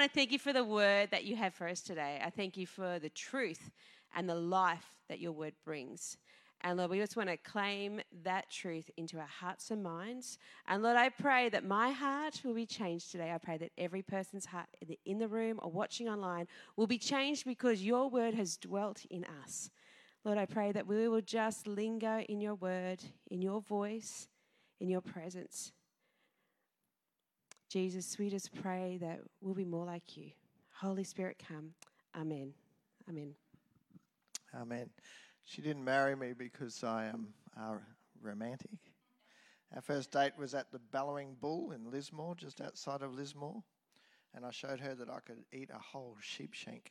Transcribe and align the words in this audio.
want 0.00 0.12
to 0.14 0.18
thank 0.18 0.32
you 0.32 0.38
for 0.38 0.54
the 0.54 0.64
word 0.64 1.10
that 1.10 1.24
you 1.24 1.36
have 1.36 1.52
for 1.52 1.68
us 1.68 1.82
today. 1.82 2.22
I 2.24 2.30
thank 2.30 2.56
you 2.56 2.66
for 2.66 2.98
the 2.98 3.10
truth 3.10 3.70
and 4.16 4.26
the 4.26 4.34
life 4.34 4.96
that 5.10 5.20
your 5.20 5.32
word 5.32 5.52
brings. 5.62 6.16
And 6.62 6.78
Lord, 6.78 6.90
we 6.90 6.98
just 6.98 7.18
want 7.18 7.28
to 7.28 7.36
claim 7.36 8.00
that 8.24 8.50
truth 8.50 8.90
into 8.96 9.18
our 9.18 9.26
hearts 9.26 9.70
and 9.70 9.82
minds. 9.82 10.38
And 10.66 10.82
Lord, 10.82 10.96
I 10.96 11.10
pray 11.10 11.50
that 11.50 11.66
my 11.66 11.90
heart 11.90 12.40
will 12.46 12.54
be 12.54 12.64
changed 12.64 13.12
today. 13.12 13.30
I 13.30 13.36
pray 13.36 13.58
that 13.58 13.72
every 13.76 14.00
person's 14.00 14.46
heart 14.46 14.68
in 15.04 15.18
the 15.18 15.28
room 15.28 15.60
or 15.62 15.70
watching 15.70 16.08
online 16.08 16.46
will 16.78 16.86
be 16.86 16.96
changed 16.96 17.44
because 17.44 17.82
your 17.82 18.08
word 18.08 18.32
has 18.32 18.56
dwelt 18.56 19.04
in 19.10 19.26
us. 19.42 19.68
Lord, 20.24 20.38
I 20.38 20.46
pray 20.46 20.72
that 20.72 20.86
we 20.86 21.08
will 21.08 21.20
just 21.20 21.66
linger 21.66 22.24
in 22.26 22.40
your 22.40 22.54
word, 22.54 23.04
in 23.30 23.42
your 23.42 23.60
voice, 23.60 24.28
in 24.80 24.88
your 24.88 25.02
presence. 25.02 25.72
Jesus, 27.70 28.18
we 28.18 28.28
just 28.28 28.52
pray 28.62 28.98
that 29.00 29.20
we'll 29.40 29.54
be 29.54 29.64
more 29.64 29.86
like 29.86 30.16
you. 30.16 30.32
Holy 30.72 31.04
Spirit, 31.04 31.40
come. 31.46 31.70
Amen. 32.20 32.52
Amen. 33.08 33.32
Amen. 34.60 34.90
She 35.44 35.62
didn't 35.62 35.84
marry 35.84 36.16
me 36.16 36.32
because 36.36 36.82
I 36.82 37.06
am 37.06 37.28
uh, 37.56 37.76
romantic. 38.20 38.72
Our 39.72 39.82
first 39.82 40.10
date 40.10 40.32
was 40.36 40.52
at 40.52 40.72
the 40.72 40.80
Bellowing 40.80 41.36
Bull 41.40 41.70
in 41.70 41.92
Lismore, 41.92 42.34
just 42.34 42.60
outside 42.60 43.02
of 43.02 43.14
Lismore. 43.14 43.62
And 44.34 44.44
I 44.44 44.50
showed 44.50 44.80
her 44.80 44.96
that 44.96 45.08
I 45.08 45.20
could 45.20 45.44
eat 45.52 45.70
a 45.72 45.78
whole 45.78 46.16
sheep 46.20 46.54
shank. 46.54 46.90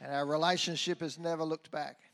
And 0.00 0.12
our 0.12 0.26
relationship 0.26 0.98
has 0.98 1.16
never 1.16 1.44
looked 1.44 1.70
back. 1.70 2.05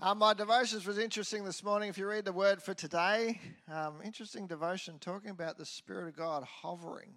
Um, 0.00 0.18
my 0.18 0.32
devotions 0.32 0.86
was 0.86 0.96
interesting 0.96 1.44
this 1.44 1.64
morning. 1.64 1.88
If 1.88 1.98
you 1.98 2.06
read 2.06 2.24
the 2.24 2.32
word 2.32 2.62
for 2.62 2.72
today, 2.72 3.40
um, 3.68 3.96
interesting 4.04 4.46
devotion 4.46 5.00
talking 5.00 5.30
about 5.30 5.58
the 5.58 5.66
Spirit 5.66 6.06
of 6.06 6.16
God 6.16 6.44
hovering 6.44 7.14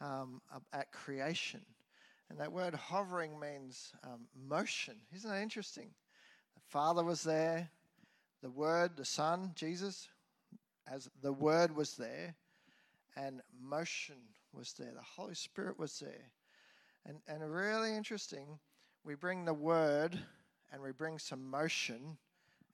um, 0.00 0.40
at 0.72 0.92
creation. 0.92 1.60
And 2.30 2.38
that 2.38 2.52
word 2.52 2.76
hovering 2.76 3.40
means 3.40 3.92
um, 4.04 4.28
motion. 4.48 4.94
Isn't 5.12 5.28
that 5.28 5.42
interesting? 5.42 5.90
The 6.54 6.60
Father 6.68 7.02
was 7.02 7.24
there, 7.24 7.68
the 8.42 8.50
Word, 8.50 8.92
the 8.96 9.04
Son, 9.04 9.50
Jesus, 9.56 10.06
as 10.86 11.10
the 11.20 11.32
Word 11.32 11.74
was 11.74 11.96
there, 11.96 12.36
and 13.16 13.42
motion 13.60 14.18
was 14.52 14.72
there. 14.74 14.92
The 14.94 15.02
Holy 15.02 15.34
Spirit 15.34 15.80
was 15.80 15.98
there. 15.98 16.30
And, 17.06 17.18
and 17.26 17.52
really 17.52 17.96
interesting, 17.96 18.60
we 19.04 19.16
bring 19.16 19.44
the 19.44 19.52
Word 19.52 20.16
and 20.72 20.82
we 20.82 20.90
bring 20.92 21.18
some 21.18 21.50
motion 21.50 22.16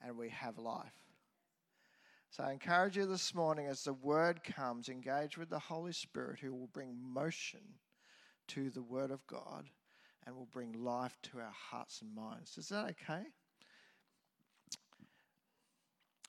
and 0.05 0.17
we 0.17 0.29
have 0.29 0.59
life. 0.59 0.93
So 2.31 2.45
I 2.45 2.53
encourage 2.53 2.97
you 2.97 3.07
this 3.07 3.35
morning 3.35 3.67
as 3.67 3.85
the 3.85 3.95
Word 3.95 4.45
comes, 4.45 4.89
engage 4.89 5.39
with 5.39 5.51
the 5.51 5.59
Holy 5.59 5.93
Spirit 5.93 6.39
who 6.41 6.55
will 6.55 6.69
bring 6.69 6.97
motion 7.03 7.61
to 8.49 8.71
the 8.71 8.83
Word 8.83 9.11
of 9.11 9.27
God 9.27 9.65
and 10.27 10.37
will 10.37 10.49
bring 10.53 10.73
life 10.85 11.17
to 11.23 11.39
our 11.39 11.55
hearts 11.71 12.03
and 12.03 12.15
minds. 12.15 12.59
Is 12.59 12.69
that 12.69 12.85
okay? 12.91 13.25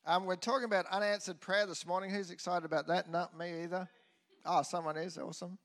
Um, 0.06 0.26
we're 0.26 0.38
talking 0.38 0.64
about 0.64 0.86
unanswered 0.88 1.42
prayer 1.42 1.66
this 1.66 1.86
morning. 1.86 2.10
Who's 2.10 2.32
excited 2.32 2.66
about 2.66 2.88
that? 2.88 3.12
Not 3.12 3.38
me 3.38 3.64
either. 3.64 3.88
Oh, 4.46 4.62
someone 4.64 4.96
is. 4.96 5.18
Awesome. 5.18 5.58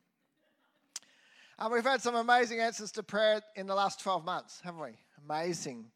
Um, 1.58 1.72
we've 1.72 1.84
had 1.84 2.02
some 2.02 2.16
amazing 2.16 2.58
answers 2.58 2.90
to 2.92 3.04
prayer 3.04 3.40
in 3.54 3.68
the 3.68 3.74
last 3.74 4.00
12 4.00 4.24
months, 4.24 4.60
haven't 4.64 4.80
we? 4.80 4.90
Amazing. 5.24 5.86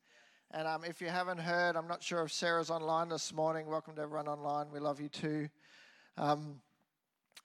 And 0.50 0.66
um, 0.66 0.82
if 0.82 1.02
you 1.02 1.08
haven't 1.08 1.40
heard, 1.40 1.76
I'm 1.76 1.86
not 1.86 2.02
sure 2.02 2.22
if 2.22 2.32
Sarah's 2.32 2.70
online 2.70 3.10
this 3.10 3.34
morning. 3.34 3.66
Welcome 3.66 3.94
to 3.96 4.00
everyone 4.00 4.28
online. 4.28 4.68
We 4.72 4.80
love 4.80 4.98
you 4.98 5.10
too. 5.10 5.50
Um, 6.16 6.62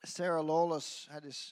Sarah 0.06 0.42
Lawless 0.42 1.10
had 1.12 1.24
this 1.24 1.52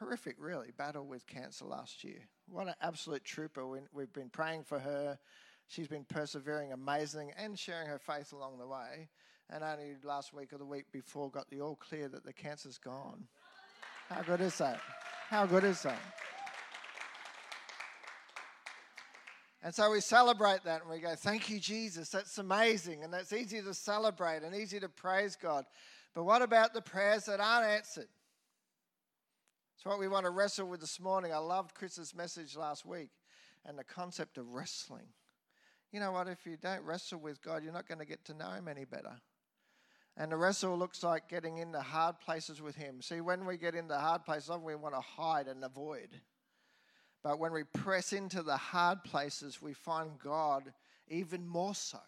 horrific, 0.00 0.34
really, 0.40 0.72
battle 0.76 1.06
with 1.06 1.24
cancer 1.28 1.66
last 1.66 2.02
year. 2.02 2.18
What 2.50 2.66
an 2.66 2.74
absolute 2.82 3.22
trooper. 3.22 3.64
We've 3.92 4.12
been 4.12 4.28
praying 4.28 4.64
for 4.64 4.80
her. 4.80 5.20
She's 5.68 5.86
been 5.86 6.04
persevering 6.04 6.72
amazing 6.72 7.30
and 7.38 7.56
sharing 7.56 7.86
her 7.86 8.00
faith 8.00 8.32
along 8.32 8.58
the 8.58 8.66
way. 8.66 9.08
And 9.50 9.62
only 9.62 9.94
last 10.02 10.34
week 10.34 10.52
or 10.52 10.58
the 10.58 10.64
week 10.64 10.86
before 10.90 11.30
got 11.30 11.48
the 11.48 11.60
all 11.60 11.76
clear 11.76 12.08
that 12.08 12.24
the 12.24 12.32
cancer's 12.32 12.76
gone. 12.76 13.28
How 14.08 14.22
good 14.22 14.40
is 14.40 14.58
that? 14.58 14.80
How 15.28 15.46
good 15.46 15.62
is 15.62 15.80
that? 15.84 16.00
And 19.62 19.74
so 19.74 19.90
we 19.90 20.00
celebrate 20.00 20.62
that 20.64 20.82
and 20.82 20.90
we 20.90 21.00
go, 21.00 21.14
Thank 21.16 21.50
you, 21.50 21.58
Jesus. 21.58 22.10
That's 22.10 22.38
amazing. 22.38 23.02
And 23.02 23.12
that's 23.12 23.32
easy 23.32 23.60
to 23.60 23.74
celebrate 23.74 24.42
and 24.42 24.54
easy 24.54 24.78
to 24.80 24.88
praise 24.88 25.36
God. 25.36 25.64
But 26.14 26.24
what 26.24 26.42
about 26.42 26.74
the 26.74 26.82
prayers 26.82 27.24
that 27.26 27.40
aren't 27.40 27.66
answered? 27.66 28.08
It's 29.76 29.84
what 29.84 29.98
we 29.98 30.08
want 30.08 30.26
to 30.26 30.30
wrestle 30.30 30.66
with 30.66 30.80
this 30.80 30.98
morning. 30.98 31.32
I 31.32 31.38
loved 31.38 31.74
Chris's 31.74 32.14
message 32.14 32.56
last 32.56 32.84
week 32.84 33.10
and 33.64 33.78
the 33.78 33.84
concept 33.84 34.38
of 34.38 34.48
wrestling. 34.48 35.06
You 35.92 36.00
know 36.00 36.12
what? 36.12 36.28
If 36.28 36.44
you 36.46 36.56
don't 36.56 36.82
wrestle 36.82 37.20
with 37.20 37.40
God, 37.42 37.62
you're 37.62 37.72
not 37.72 37.86
going 37.86 38.00
to 38.00 38.04
get 38.04 38.24
to 38.26 38.34
know 38.34 38.50
Him 38.50 38.68
any 38.68 38.84
better. 38.84 39.20
And 40.16 40.32
the 40.32 40.36
wrestle 40.36 40.76
looks 40.76 41.04
like 41.04 41.28
getting 41.28 41.58
into 41.58 41.80
hard 41.80 42.18
places 42.18 42.60
with 42.60 42.74
Him. 42.74 43.00
See, 43.00 43.20
when 43.20 43.46
we 43.46 43.56
get 43.56 43.76
into 43.76 43.96
hard 43.96 44.24
places, 44.24 44.50
often 44.50 44.64
we 44.64 44.74
want 44.74 44.94
to 44.94 45.00
hide 45.00 45.46
and 45.46 45.64
avoid. 45.64 46.08
But 47.28 47.40
when 47.40 47.52
we 47.52 47.64
press 47.64 48.14
into 48.14 48.42
the 48.42 48.56
hard 48.56 49.04
places, 49.04 49.60
we 49.60 49.74
find 49.74 50.18
God 50.18 50.72
even 51.08 51.46
more 51.46 51.74
so. 51.74 51.98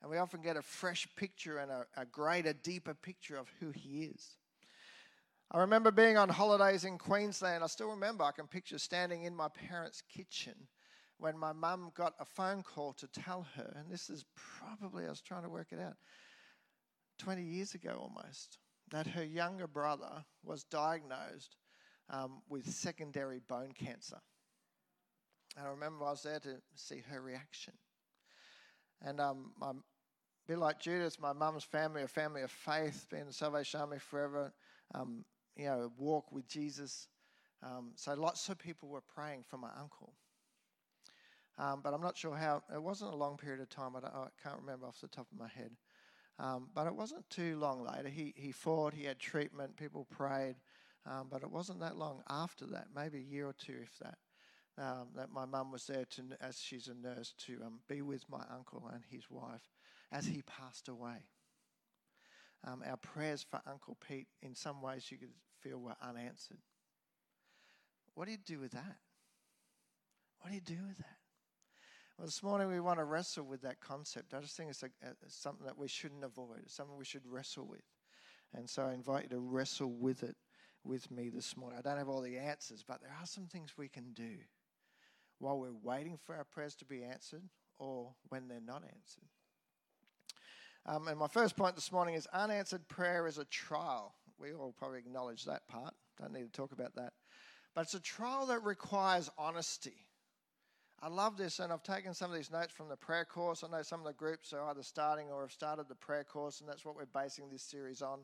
And 0.00 0.10
we 0.10 0.16
often 0.16 0.40
get 0.40 0.56
a 0.56 0.62
fresh 0.62 1.06
picture 1.16 1.58
and 1.58 1.70
a, 1.70 1.84
a 1.98 2.06
greater, 2.06 2.54
deeper 2.54 2.94
picture 2.94 3.36
of 3.36 3.52
who 3.60 3.72
He 3.72 4.04
is. 4.04 4.38
I 5.50 5.58
remember 5.58 5.90
being 5.90 6.16
on 6.16 6.30
holidays 6.30 6.84
in 6.84 6.96
Queensland. 6.96 7.62
I 7.62 7.66
still 7.66 7.90
remember, 7.90 8.24
I 8.24 8.30
can 8.30 8.46
picture 8.46 8.78
standing 8.78 9.24
in 9.24 9.36
my 9.36 9.48
parents' 9.48 10.02
kitchen 10.08 10.54
when 11.18 11.36
my 11.36 11.52
mum 11.52 11.92
got 11.94 12.14
a 12.18 12.24
phone 12.24 12.62
call 12.62 12.94
to 12.94 13.06
tell 13.08 13.46
her, 13.56 13.74
and 13.76 13.92
this 13.92 14.08
is 14.08 14.24
probably, 14.34 15.04
I 15.04 15.10
was 15.10 15.20
trying 15.20 15.42
to 15.42 15.50
work 15.50 15.72
it 15.72 15.78
out, 15.78 15.96
20 17.18 17.42
years 17.42 17.74
ago 17.74 17.98
almost, 18.00 18.56
that 18.92 19.08
her 19.08 19.24
younger 19.24 19.66
brother 19.66 20.24
was 20.42 20.64
diagnosed 20.64 21.58
um, 22.08 22.40
with 22.48 22.66
secondary 22.66 23.40
bone 23.40 23.72
cancer. 23.78 24.16
And 25.58 25.66
I 25.66 25.70
remember 25.70 26.04
I 26.04 26.10
was 26.10 26.22
there 26.22 26.38
to 26.38 26.60
see 26.76 27.02
her 27.10 27.20
reaction. 27.20 27.74
And 29.02 29.20
um, 29.20 29.50
my, 29.60 29.70
a 29.70 29.74
bit 30.46 30.58
like 30.58 30.78
Judith, 30.78 31.20
my 31.20 31.32
mum's 31.32 31.64
family, 31.64 32.02
a 32.02 32.08
family 32.08 32.42
of 32.42 32.50
faith, 32.50 33.06
been 33.10 33.22
in 33.22 33.26
the 33.26 33.32
Salvation 33.32 33.80
Army 33.80 33.98
forever. 33.98 34.52
Um, 34.94 35.24
you 35.56 35.64
know, 35.64 35.90
walk 35.98 36.30
with 36.30 36.46
Jesus. 36.46 37.08
Um, 37.60 37.90
so 37.96 38.14
lots 38.14 38.48
of 38.48 38.58
people 38.58 38.88
were 38.88 39.00
praying 39.00 39.42
for 39.42 39.56
my 39.56 39.70
uncle. 39.80 40.12
Um, 41.58 41.80
but 41.82 41.92
I'm 41.92 42.00
not 42.00 42.16
sure 42.16 42.36
how, 42.36 42.62
it 42.72 42.80
wasn't 42.80 43.12
a 43.12 43.16
long 43.16 43.36
period 43.36 43.60
of 43.60 43.68
time. 43.68 43.96
I, 43.96 44.06
I 44.06 44.26
can't 44.40 44.60
remember 44.60 44.86
off 44.86 45.00
the 45.00 45.08
top 45.08 45.26
of 45.32 45.38
my 45.38 45.48
head. 45.48 45.72
Um, 46.38 46.68
but 46.72 46.86
it 46.86 46.94
wasn't 46.94 47.28
too 47.30 47.58
long 47.58 47.84
later. 47.84 48.08
He, 48.08 48.32
he 48.36 48.52
fought, 48.52 48.94
he 48.94 49.04
had 49.04 49.18
treatment, 49.18 49.76
people 49.76 50.06
prayed. 50.08 50.54
Um, 51.04 51.26
but 51.28 51.42
it 51.42 51.50
wasn't 51.50 51.80
that 51.80 51.96
long 51.96 52.22
after 52.30 52.64
that, 52.66 52.88
maybe 52.94 53.18
a 53.18 53.22
year 53.22 53.48
or 53.48 53.54
two, 53.54 53.74
if 53.82 53.98
that, 53.98 54.18
um, 54.78 55.08
that 55.16 55.32
my 55.32 55.44
mum 55.44 55.72
was 55.72 55.86
there 55.86 56.04
to, 56.04 56.22
as 56.40 56.60
she's 56.60 56.88
a 56.88 56.94
nurse 56.94 57.34
to 57.46 57.58
um, 57.64 57.80
be 57.88 58.02
with 58.02 58.24
my 58.30 58.42
uncle 58.54 58.88
and 58.92 59.02
his 59.10 59.30
wife 59.30 59.68
as 60.12 60.26
he 60.26 60.42
passed 60.42 60.88
away. 60.88 61.26
Um, 62.64 62.82
our 62.88 62.96
prayers 62.96 63.44
for 63.48 63.60
Uncle 63.66 63.96
Pete, 64.06 64.28
in 64.42 64.54
some 64.54 64.82
ways, 64.82 65.10
you 65.10 65.18
could 65.18 65.32
feel 65.60 65.78
were 65.78 65.96
unanswered. 66.02 66.58
What 68.14 68.26
do 68.26 68.32
you 68.32 68.38
do 68.38 68.58
with 68.58 68.72
that? 68.72 68.96
What 70.40 70.50
do 70.50 70.54
you 70.54 70.60
do 70.60 70.78
with 70.88 70.98
that? 70.98 71.16
Well, 72.16 72.26
this 72.26 72.42
morning 72.42 72.68
we 72.68 72.80
want 72.80 72.98
to 72.98 73.04
wrestle 73.04 73.44
with 73.44 73.62
that 73.62 73.80
concept. 73.80 74.34
I 74.34 74.40
just 74.40 74.56
think 74.56 74.70
it's, 74.70 74.82
a, 74.82 74.90
it's 75.24 75.36
something 75.36 75.66
that 75.66 75.78
we 75.78 75.86
shouldn't 75.86 76.24
avoid. 76.24 76.58
It's 76.64 76.74
something 76.74 76.96
we 76.96 77.04
should 77.04 77.26
wrestle 77.26 77.66
with. 77.66 77.84
And 78.54 78.68
so 78.68 78.82
I 78.84 78.94
invite 78.94 79.24
you 79.24 79.28
to 79.30 79.38
wrestle 79.38 79.92
with 79.92 80.24
it 80.24 80.36
with 80.82 81.10
me 81.10 81.28
this 81.28 81.56
morning. 81.56 81.78
I 81.78 81.82
don't 81.82 81.98
have 81.98 82.08
all 82.08 82.22
the 82.22 82.38
answers, 82.38 82.84
but 82.86 83.00
there 83.00 83.14
are 83.20 83.26
some 83.26 83.46
things 83.46 83.74
we 83.76 83.88
can 83.88 84.12
do 84.14 84.38
while 85.38 85.58
we're 85.58 85.72
waiting 85.82 86.18
for 86.24 86.34
our 86.34 86.44
prayers 86.44 86.74
to 86.76 86.84
be 86.84 87.02
answered 87.04 87.42
or 87.78 88.14
when 88.28 88.48
they're 88.48 88.60
not 88.60 88.82
answered. 88.82 89.28
Um, 90.86 91.08
and 91.08 91.18
my 91.18 91.28
first 91.28 91.56
point 91.56 91.74
this 91.74 91.92
morning 91.92 92.14
is 92.14 92.26
unanswered 92.32 92.88
prayer 92.88 93.26
is 93.26 93.38
a 93.38 93.44
trial. 93.44 94.14
We 94.38 94.52
all 94.52 94.74
probably 94.78 94.98
acknowledge 94.98 95.44
that 95.44 95.66
part. 95.68 95.94
Don't 96.20 96.32
need 96.32 96.44
to 96.44 96.52
talk 96.52 96.72
about 96.72 96.94
that. 96.96 97.12
But 97.74 97.82
it's 97.82 97.94
a 97.94 98.00
trial 98.00 98.46
that 98.46 98.64
requires 98.64 99.30
honesty. 99.36 100.06
I 101.00 101.08
love 101.08 101.36
this, 101.36 101.60
and 101.60 101.72
I've 101.72 101.84
taken 101.84 102.12
some 102.12 102.30
of 102.30 102.36
these 102.36 102.50
notes 102.50 102.72
from 102.72 102.88
the 102.88 102.96
prayer 102.96 103.24
course. 103.24 103.62
I 103.62 103.68
know 103.68 103.82
some 103.82 104.00
of 104.00 104.06
the 104.06 104.12
groups 104.14 104.52
are 104.52 104.64
either 104.64 104.82
starting 104.82 105.30
or 105.30 105.42
have 105.42 105.52
started 105.52 105.88
the 105.88 105.94
prayer 105.94 106.24
course, 106.24 106.60
and 106.60 106.68
that's 106.68 106.84
what 106.84 106.96
we're 106.96 107.04
basing 107.04 107.50
this 107.50 107.62
series 107.62 108.02
on 108.02 108.20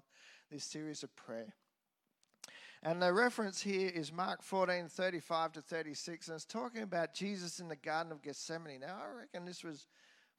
this 0.50 0.64
series 0.64 1.04
of 1.04 1.14
prayer. 1.14 1.54
And 2.86 3.00
the 3.00 3.14
reference 3.14 3.62
here 3.62 3.88
is 3.88 4.12
Mark 4.12 4.42
14 4.42 4.88
35 4.88 5.52
to 5.52 5.62
36, 5.62 6.28
and 6.28 6.34
it's 6.34 6.44
talking 6.44 6.82
about 6.82 7.14
Jesus 7.14 7.58
in 7.58 7.68
the 7.68 7.76
Garden 7.76 8.12
of 8.12 8.20
Gethsemane. 8.20 8.80
Now, 8.80 8.98
I 9.02 9.20
reckon 9.20 9.46
this 9.46 9.64
was 9.64 9.86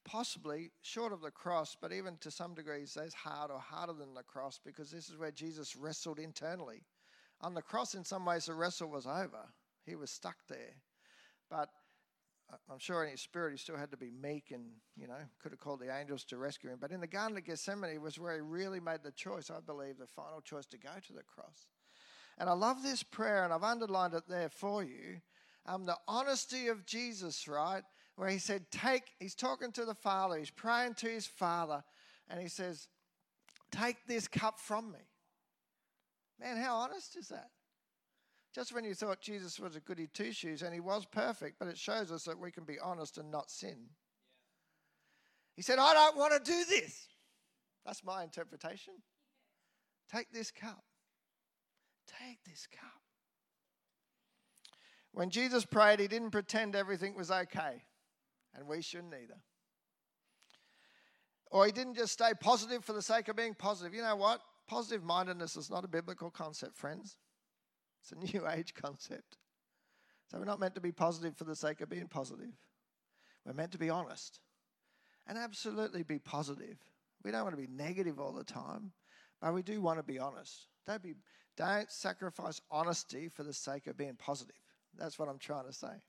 possibly 0.04 0.70
short 0.80 1.12
of 1.12 1.22
the 1.22 1.32
cross, 1.32 1.76
but 1.80 1.92
even 1.92 2.16
to 2.18 2.30
some 2.30 2.54
degrees, 2.54 2.94
that's 2.94 3.14
hard 3.14 3.50
or 3.50 3.58
harder 3.58 3.94
than 3.94 4.14
the 4.14 4.22
cross 4.22 4.60
because 4.64 4.92
this 4.92 5.08
is 5.08 5.18
where 5.18 5.32
Jesus 5.32 5.74
wrestled 5.74 6.20
internally. 6.20 6.84
On 7.40 7.52
the 7.52 7.62
cross, 7.62 7.96
in 7.96 8.04
some 8.04 8.24
ways, 8.24 8.46
the 8.46 8.54
wrestle 8.54 8.90
was 8.90 9.06
over. 9.06 9.50
He 9.84 9.96
was 9.96 10.12
stuck 10.12 10.36
there. 10.48 10.76
But 11.50 11.68
uh, 12.52 12.58
I'm 12.70 12.78
sure 12.78 13.02
in 13.02 13.10
his 13.10 13.22
spirit 13.22 13.50
he 13.50 13.58
still 13.58 13.76
had 13.76 13.90
to 13.90 13.96
be 13.96 14.12
meek 14.12 14.52
and, 14.52 14.66
you 14.96 15.08
know, 15.08 15.18
could 15.42 15.50
have 15.50 15.58
called 15.58 15.80
the 15.80 15.92
angels 15.92 16.22
to 16.26 16.36
rescue 16.36 16.70
him. 16.70 16.78
But 16.80 16.92
in 16.92 17.00
the 17.00 17.08
Garden 17.08 17.36
of 17.36 17.44
Gethsemane 17.44 18.00
was 18.00 18.20
where 18.20 18.36
he 18.36 18.40
really 18.40 18.78
made 18.78 19.02
the 19.02 19.10
choice, 19.10 19.50
I 19.50 19.58
believe, 19.58 19.98
the 19.98 20.06
final 20.06 20.40
choice 20.40 20.66
to 20.66 20.78
go 20.78 20.90
to 21.08 21.12
the 21.12 21.24
cross. 21.24 21.66
And 22.38 22.50
I 22.50 22.52
love 22.52 22.82
this 22.82 23.02
prayer, 23.02 23.44
and 23.44 23.52
I've 23.52 23.62
underlined 23.62 24.14
it 24.14 24.24
there 24.28 24.48
for 24.48 24.82
you. 24.82 25.20
Um, 25.64 25.84
the 25.84 25.96
honesty 26.06 26.68
of 26.68 26.84
Jesus, 26.86 27.48
right? 27.48 27.82
Where 28.16 28.28
he 28.28 28.38
said, 28.38 28.70
Take, 28.70 29.04
he's 29.18 29.34
talking 29.34 29.72
to 29.72 29.84
the 29.84 29.94
Father, 29.94 30.38
he's 30.38 30.50
praying 30.50 30.94
to 30.94 31.08
his 31.08 31.26
Father, 31.26 31.82
and 32.28 32.40
he 32.40 32.48
says, 32.48 32.88
Take 33.70 34.06
this 34.06 34.28
cup 34.28 34.58
from 34.58 34.92
me. 34.92 34.98
Man, 36.38 36.56
how 36.56 36.76
honest 36.76 37.16
is 37.16 37.28
that? 37.28 37.50
Just 38.54 38.74
when 38.74 38.84
you 38.84 38.94
thought 38.94 39.20
Jesus 39.20 39.60
was 39.60 39.76
a 39.76 39.80
goody 39.80 40.08
two 40.12 40.32
shoes, 40.32 40.62
and 40.62 40.72
he 40.72 40.80
was 40.80 41.04
perfect, 41.04 41.58
but 41.58 41.68
it 41.68 41.76
shows 41.76 42.10
us 42.10 42.24
that 42.24 42.38
we 42.38 42.50
can 42.50 42.64
be 42.64 42.78
honest 42.82 43.18
and 43.18 43.30
not 43.30 43.50
sin. 43.50 43.76
He 45.56 45.62
said, 45.62 45.78
I 45.78 45.92
don't 45.92 46.16
want 46.16 46.32
to 46.32 46.50
do 46.50 46.64
this. 46.68 47.08
That's 47.84 48.02
my 48.02 48.22
interpretation. 48.22 48.94
Take 50.10 50.32
this 50.32 50.50
cup. 50.50 50.85
Take 52.06 52.44
this 52.44 52.66
cup. 52.66 53.02
When 55.12 55.30
Jesus 55.30 55.64
prayed, 55.64 56.00
he 56.00 56.08
didn't 56.08 56.30
pretend 56.30 56.76
everything 56.76 57.16
was 57.16 57.30
okay, 57.30 57.84
and 58.54 58.66
we 58.66 58.82
shouldn't 58.82 59.14
either. 59.14 59.40
Or 61.50 61.64
he 61.64 61.72
didn't 61.72 61.94
just 61.94 62.12
stay 62.12 62.32
positive 62.38 62.84
for 62.84 62.92
the 62.92 63.02
sake 63.02 63.28
of 63.28 63.36
being 63.36 63.54
positive. 63.54 63.94
You 63.94 64.02
know 64.02 64.16
what? 64.16 64.40
Positive 64.68 65.02
mindedness 65.02 65.56
is 65.56 65.70
not 65.70 65.84
a 65.84 65.88
biblical 65.88 66.30
concept, 66.30 66.76
friends. 66.76 67.16
It's 68.02 68.12
a 68.12 68.38
new 68.38 68.46
age 68.50 68.74
concept. 68.74 69.38
So 70.30 70.38
we're 70.38 70.44
not 70.44 70.60
meant 70.60 70.74
to 70.74 70.80
be 70.80 70.92
positive 70.92 71.36
for 71.36 71.44
the 71.44 71.56
sake 71.56 71.80
of 71.80 71.88
being 71.88 72.08
positive. 72.08 72.50
We're 73.44 73.52
meant 73.52 73.72
to 73.72 73.78
be 73.78 73.90
honest 73.90 74.40
and 75.26 75.38
absolutely 75.38 76.02
be 76.02 76.18
positive. 76.18 76.78
We 77.24 77.30
don't 77.30 77.44
want 77.44 77.56
to 77.56 77.62
be 77.62 77.72
negative 77.72 78.20
all 78.20 78.32
the 78.32 78.44
time, 78.44 78.92
but 79.40 79.54
we 79.54 79.62
do 79.62 79.80
want 79.80 79.98
to 79.98 80.02
be 80.02 80.18
honest. 80.18 80.66
Don't 80.86 81.02
be 81.02 81.14
don't 81.56 81.90
sacrifice 81.90 82.60
honesty 82.70 83.28
for 83.28 83.42
the 83.42 83.52
sake 83.52 83.86
of 83.86 83.96
being 83.96 84.16
positive. 84.16 84.56
That's 84.98 85.18
what 85.18 85.28
I'm 85.28 85.38
trying 85.38 85.66
to 85.66 85.72
say. 85.72 86.02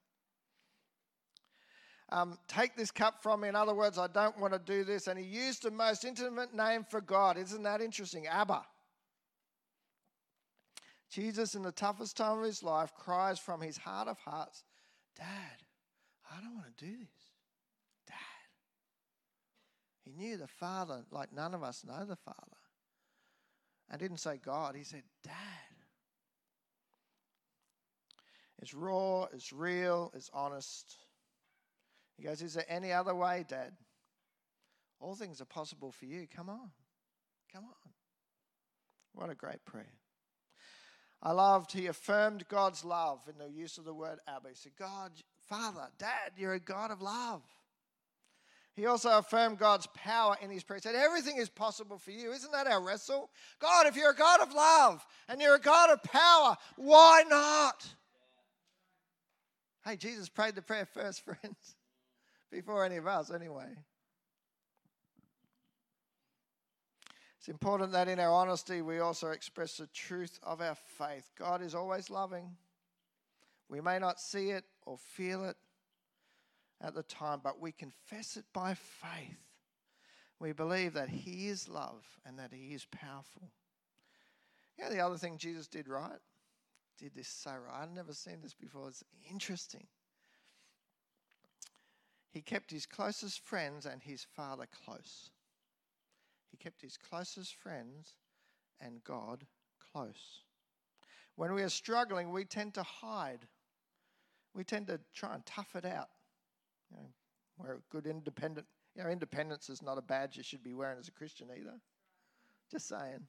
Um, 2.09 2.37
take 2.47 2.75
this 2.75 2.91
cup 2.91 3.21
from 3.21 3.41
me. 3.41 3.49
In 3.49 3.55
other 3.55 3.73
words, 3.73 3.97
I 3.97 4.07
don't 4.07 4.39
want 4.39 4.53
to 4.53 4.59
do 4.59 4.83
this. 4.83 5.07
And 5.07 5.19
he 5.19 5.25
used 5.25 5.63
the 5.63 5.71
most 5.71 6.05
intimate 6.05 6.53
name 6.53 6.85
for 6.89 7.01
God. 7.01 7.37
Isn't 7.37 7.63
that 7.63 7.81
interesting? 7.81 8.27
Abba. 8.27 8.61
Jesus, 11.09 11.55
in 11.55 11.63
the 11.63 11.71
toughest 11.71 12.17
time 12.17 12.39
of 12.39 12.45
his 12.45 12.63
life, 12.63 12.93
cries 12.95 13.39
from 13.39 13.61
his 13.61 13.77
heart 13.77 14.07
of 14.07 14.17
hearts, 14.19 14.63
Dad, 15.17 15.25
I 16.31 16.41
don't 16.41 16.53
want 16.55 16.77
to 16.77 16.85
do 16.85 16.91
this. 16.91 17.31
Dad. 18.07 18.15
He 20.03 20.11
knew 20.11 20.37
the 20.37 20.47
Father 20.47 21.03
like 21.11 21.33
none 21.33 21.53
of 21.53 21.63
us 21.63 21.83
know 21.85 22.05
the 22.05 22.15
Father. 22.15 22.57
And 23.89 23.99
didn't 23.99 24.17
say 24.17 24.39
God, 24.43 24.75
he 24.75 24.83
said, 24.83 25.03
Dad. 25.23 25.33
It's 28.59 28.73
raw, 28.73 29.25
it's 29.33 29.53
real, 29.53 30.11
it's 30.15 30.29
honest. 30.33 30.95
He 32.17 32.23
goes, 32.23 32.41
Is 32.41 32.55
there 32.55 32.65
any 32.67 32.91
other 32.91 33.15
way, 33.15 33.45
Dad? 33.47 33.73
All 34.99 35.15
things 35.15 35.41
are 35.41 35.45
possible 35.45 35.91
for 35.91 36.05
you. 36.05 36.27
Come 36.35 36.49
on. 36.49 36.71
Come 37.53 37.65
on. 37.65 37.91
What 39.13 39.29
a 39.29 39.35
great 39.35 39.63
prayer. 39.65 39.93
I 41.21 41.31
loved, 41.31 41.71
he 41.71 41.87
affirmed 41.87 42.47
God's 42.47 42.83
love 42.83 43.19
in 43.27 43.37
the 43.37 43.51
use 43.51 43.77
of 43.77 43.85
the 43.85 43.93
word 43.93 44.19
Abba. 44.27 44.49
He 44.49 44.55
said, 44.55 44.73
God, 44.77 45.11
Father, 45.47 45.87
Dad, 45.97 46.33
you're 46.37 46.53
a 46.53 46.59
God 46.59 46.91
of 46.91 47.01
love. 47.01 47.41
He 48.77 48.85
also 48.85 49.17
affirmed 49.17 49.57
God's 49.57 49.87
power 49.95 50.37
in 50.39 50.51
his 50.51 50.63
prayer. 50.63 50.77
He 50.77 50.83
said, 50.83 50.93
Everything 50.93 51.37
is 51.37 51.49
possible 51.49 51.97
for 51.97 52.11
you. 52.11 52.31
Isn't 52.31 52.51
that 52.51 52.67
our 52.67 52.79
wrestle? 52.79 53.31
God, 53.59 53.87
if 53.87 53.95
you're 53.95 54.11
a 54.11 54.15
God 54.15 54.39
of 54.39 54.53
love 54.53 55.03
and 55.27 55.41
you're 55.41 55.55
a 55.55 55.59
God 55.59 55.89
of 55.89 56.03
power, 56.03 56.55
why 56.75 57.23
not? 57.27 57.87
Hey, 59.83 59.97
Jesus 59.97 60.29
prayed 60.29 60.53
the 60.53 60.61
prayer 60.61 60.85
first, 60.85 61.25
friends, 61.25 61.75
before 62.51 62.85
any 62.85 62.97
of 62.97 63.07
us, 63.07 63.31
anyway. 63.31 63.65
It's 67.39 67.49
important 67.49 67.93
that 67.93 68.07
in 68.07 68.19
our 68.19 68.31
honesty 68.31 68.83
we 68.83 68.99
also 68.99 69.29
express 69.29 69.77
the 69.77 69.87
truth 69.87 70.39
of 70.43 70.61
our 70.61 70.75
faith. 70.75 71.31
God 71.35 71.63
is 71.63 71.73
always 71.73 72.11
loving. 72.11 72.55
We 73.69 73.81
may 73.81 73.97
not 73.97 74.19
see 74.19 74.51
it 74.51 74.65
or 74.85 74.99
feel 74.99 75.45
it 75.45 75.57
at 76.81 76.93
the 76.93 77.03
time, 77.03 77.41
but 77.43 77.59
we 77.59 77.71
confess 77.71 78.37
it 78.37 78.45
by 78.53 78.73
faith. 78.73 79.37
We 80.39 80.51
believe 80.51 80.93
that 80.93 81.09
He 81.09 81.47
is 81.47 81.67
love 81.67 82.03
and 82.25 82.37
that 82.39 82.53
He 82.53 82.73
is 82.73 82.85
powerful. 82.85 83.49
Know, 84.79 84.89
the 84.89 84.99
other 84.99 85.17
thing 85.17 85.37
Jesus 85.37 85.67
did 85.67 85.87
right? 85.87 86.19
Did 86.99 87.15
this 87.15 87.27
so 87.27 87.51
right. 87.51 87.81
I've 87.81 87.91
never 87.91 88.13
seen 88.13 88.41
this 88.41 88.53
before. 88.53 88.87
It's 88.87 89.03
interesting. 89.29 89.87
He 92.29 92.41
kept 92.41 92.69
his 92.69 92.85
closest 92.85 93.43
friends 93.43 93.85
and 93.85 94.01
his 94.01 94.23
father 94.35 94.67
close. 94.85 95.31
He 96.51 96.57
kept 96.57 96.81
his 96.81 96.97
closest 96.97 97.55
friends 97.55 98.13
and 98.79 99.03
God 99.03 99.45
close. 99.91 100.41
When 101.35 101.53
we 101.53 101.63
are 101.63 101.69
struggling, 101.69 102.31
we 102.31 102.45
tend 102.45 102.73
to 102.75 102.83
hide. 102.83 103.47
We 104.53 104.63
tend 104.63 104.87
to 104.87 104.99
try 105.13 105.35
and 105.35 105.45
tough 105.45 105.75
it 105.75 105.85
out. 105.85 106.09
You 106.91 106.97
know, 106.97 107.09
we're 107.57 107.75
a 107.75 107.81
good 107.91 108.07
independent. 108.07 108.67
You 108.95 109.03
know, 109.03 109.09
independence 109.09 109.69
is 109.69 109.81
not 109.81 109.97
a 109.97 110.01
badge 110.01 110.37
you 110.37 110.43
should 110.43 110.63
be 110.63 110.73
wearing 110.73 110.99
as 110.99 111.07
a 111.07 111.11
Christian 111.11 111.47
either. 111.55 111.79
Just 112.71 112.87
saying. 112.87 113.27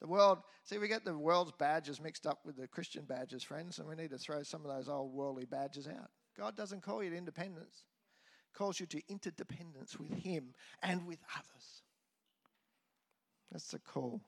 The 0.00 0.08
world, 0.08 0.38
see, 0.64 0.78
we 0.78 0.88
get 0.88 1.04
the 1.04 1.16
world's 1.16 1.52
badges 1.58 2.00
mixed 2.00 2.26
up 2.26 2.38
with 2.44 2.56
the 2.56 2.66
Christian 2.66 3.04
badges, 3.04 3.42
friends, 3.42 3.78
and 3.78 3.86
we 3.86 3.94
need 3.94 4.10
to 4.10 4.18
throw 4.18 4.42
some 4.42 4.64
of 4.64 4.74
those 4.74 4.88
old 4.88 5.12
worldly 5.12 5.44
badges 5.44 5.86
out. 5.86 6.10
God 6.38 6.56
doesn't 6.56 6.82
call 6.82 7.04
you 7.04 7.10
to 7.10 7.16
independence, 7.16 7.84
He 8.46 8.56
calls 8.56 8.80
you 8.80 8.86
to 8.86 9.02
interdependence 9.10 9.98
with 9.98 10.12
Him 10.12 10.54
and 10.82 11.06
with 11.06 11.18
others. 11.36 11.82
That's 13.52 13.70
the 13.70 13.78
call 13.78 14.22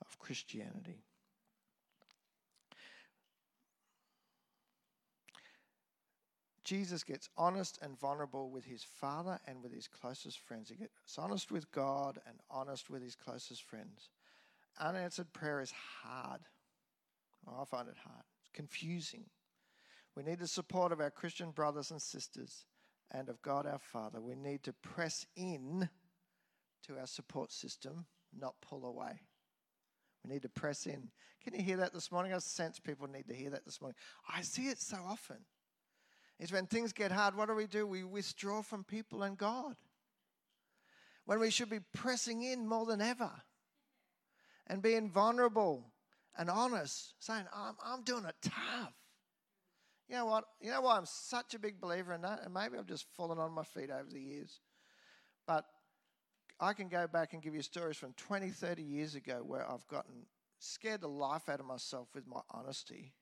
of 0.00 0.18
Christianity. 0.18 1.04
Jesus 6.66 7.04
gets 7.04 7.28
honest 7.36 7.78
and 7.80 7.96
vulnerable 7.96 8.50
with 8.50 8.64
his 8.64 8.82
father 8.82 9.38
and 9.46 9.62
with 9.62 9.72
his 9.72 9.86
closest 9.86 10.40
friends. 10.40 10.68
He 10.68 10.74
gets 10.74 11.16
honest 11.16 11.52
with 11.52 11.70
God 11.70 12.18
and 12.26 12.38
honest 12.50 12.90
with 12.90 13.02
his 13.02 13.14
closest 13.14 13.62
friends. 13.62 14.10
Unanswered 14.80 15.32
prayer 15.32 15.60
is 15.60 15.72
hard. 16.02 16.40
Oh, 17.46 17.62
I 17.62 17.64
find 17.66 17.88
it 17.88 17.96
hard. 18.04 18.24
It's 18.40 18.50
confusing. 18.52 19.26
We 20.16 20.24
need 20.24 20.40
the 20.40 20.48
support 20.48 20.90
of 20.90 21.00
our 21.00 21.10
Christian 21.10 21.52
brothers 21.52 21.92
and 21.92 22.02
sisters 22.02 22.66
and 23.12 23.28
of 23.28 23.40
God 23.42 23.64
our 23.64 23.78
Father. 23.78 24.20
We 24.20 24.34
need 24.34 24.64
to 24.64 24.72
press 24.72 25.24
in 25.36 25.88
to 26.88 26.98
our 26.98 27.06
support 27.06 27.52
system 27.52 28.06
not 28.36 28.56
pull 28.60 28.84
away. 28.84 29.20
We 30.24 30.34
need 30.34 30.42
to 30.42 30.48
press 30.48 30.84
in. 30.84 31.10
Can 31.44 31.54
you 31.54 31.62
hear 31.62 31.76
that 31.76 31.94
this 31.94 32.10
morning? 32.10 32.32
I 32.32 32.38
sense 32.38 32.80
people 32.80 33.06
need 33.06 33.28
to 33.28 33.34
hear 33.34 33.50
that 33.50 33.64
this 33.64 33.80
morning. 33.80 33.96
I 34.28 34.42
see 34.42 34.66
it 34.66 34.80
so 34.80 34.96
often. 35.06 35.36
Is 36.38 36.52
when 36.52 36.66
things 36.66 36.92
get 36.92 37.12
hard, 37.12 37.34
what 37.34 37.48
do 37.48 37.54
we 37.54 37.66
do? 37.66 37.86
We 37.86 38.04
withdraw 38.04 38.62
from 38.62 38.84
people 38.84 39.22
and 39.22 39.38
God. 39.38 39.76
When 41.24 41.40
we 41.40 41.50
should 41.50 41.70
be 41.70 41.80
pressing 41.94 42.42
in 42.42 42.68
more 42.68 42.86
than 42.86 43.00
ever 43.00 43.30
and 44.66 44.82
being 44.82 45.10
vulnerable 45.10 45.92
and 46.38 46.50
honest, 46.50 47.14
saying, 47.18 47.46
I'm, 47.54 47.74
I'm 47.84 48.02
doing 48.02 48.24
it 48.26 48.36
tough. 48.42 48.92
You 50.08 50.16
know 50.16 50.26
what? 50.26 50.44
You 50.60 50.70
know 50.70 50.82
why 50.82 50.98
I'm 50.98 51.06
such 51.06 51.54
a 51.54 51.58
big 51.58 51.80
believer 51.80 52.12
in 52.12 52.20
that? 52.22 52.42
And 52.44 52.54
maybe 52.54 52.78
I've 52.78 52.86
just 52.86 53.06
fallen 53.16 53.38
on 53.38 53.52
my 53.52 53.64
feet 53.64 53.90
over 53.90 54.08
the 54.08 54.20
years. 54.20 54.60
But 55.46 55.64
I 56.60 56.74
can 56.74 56.88
go 56.88 57.06
back 57.06 57.32
and 57.32 57.42
give 57.42 57.54
you 57.54 57.62
stories 57.62 57.96
from 57.96 58.12
20, 58.12 58.50
30 58.50 58.82
years 58.82 59.14
ago 59.14 59.42
where 59.44 59.68
I've 59.68 59.86
gotten 59.88 60.26
scared 60.58 61.00
the 61.00 61.08
life 61.08 61.48
out 61.48 61.60
of 61.60 61.66
myself 61.66 62.08
with 62.14 62.26
my 62.26 62.40
honesty. 62.50 63.14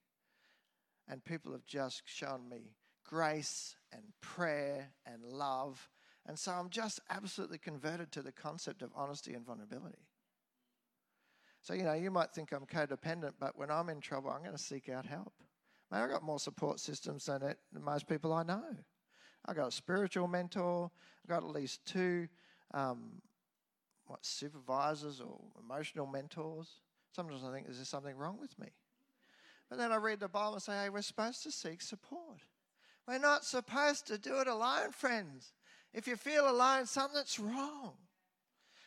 And 1.09 1.25
people 1.25 1.53
have 1.53 1.65
just 1.65 2.03
shown 2.05 2.49
me 2.49 2.75
grace 3.05 3.77
and 3.93 4.03
prayer 4.21 4.91
and 5.07 5.23
love. 5.25 5.89
And 6.27 6.39
so 6.39 6.53
I'm 6.53 6.71
just 6.71 7.01
absolutely 7.11 7.59
converted 7.59 8.11
to 8.13 8.23
the 8.23 8.33
concept 8.33 8.83
of 8.83 8.91
honesty 8.97 9.35
and 9.35 9.45
vulnerability. 9.45 10.09
So, 11.61 11.75
you 11.75 11.83
know, 11.83 11.95
you 11.95 12.11
might 12.11 12.33
think 12.33 12.53
I'm 12.53 12.67
codependent, 12.67 13.33
but 13.39 13.57
when 13.57 13.71
I'm 13.71 13.89
in 13.89 14.01
trouble, 14.01 14.31
I'm 14.31 14.41
going 14.41 14.57
to 14.57 14.63
seek 14.63 14.89
out 14.89 15.07
help. 15.07 15.33
Man, 15.91 16.03
I've 16.03 16.11
got 16.11 16.23
more 16.23 16.39
support 16.39 16.81
systems 16.81 17.27
than, 17.27 17.43
it, 17.43 17.59
than 17.73 17.83
most 17.83 18.07
people 18.07 18.33
I 18.33 18.43
know. 18.43 18.65
I've 19.47 19.57
got 19.57 19.69
a 19.69 19.73
spiritual 19.73 20.29
mentor. 20.29 20.91
I've 21.25 21.31
got 21.31 21.43
at 21.43 21.51
least 21.51 21.85
two 21.87 22.29
um, 22.73 23.23
what 24.07 24.25
supervisors 24.25 25.21
or 25.21 25.41
emotional 25.59 26.07
mentors. 26.07 26.69
Sometimes 27.15 27.43
I 27.45 27.53
think, 27.53 27.69
is 27.69 27.77
there 27.77 27.85
something 27.85 28.17
wrong 28.17 28.39
with 28.41 28.59
me? 28.59 28.69
But 29.71 29.79
then 29.79 29.93
I 29.93 29.97
read 29.97 30.21
the 30.21 30.29
Bible 30.29 30.55
and 30.55 30.63
say, 30.63 30.73
hey, 30.73 30.89
we're 30.91 31.03
supposed 31.03 31.43
to 31.45 31.51
seek 31.51 31.81
support. 31.81 32.41
We're 33.07 33.19
not 33.19 33.45
supposed 33.45 34.07
to 34.07 34.19
do 34.19 34.41
it 34.41 34.47
alone, 34.47 34.93
friends. 34.93 35.53
If 35.93 36.07
you 36.07 36.17
feel 36.17 36.49
alone, 36.49 36.87
something's 36.87 37.39
wrong. 37.39 37.95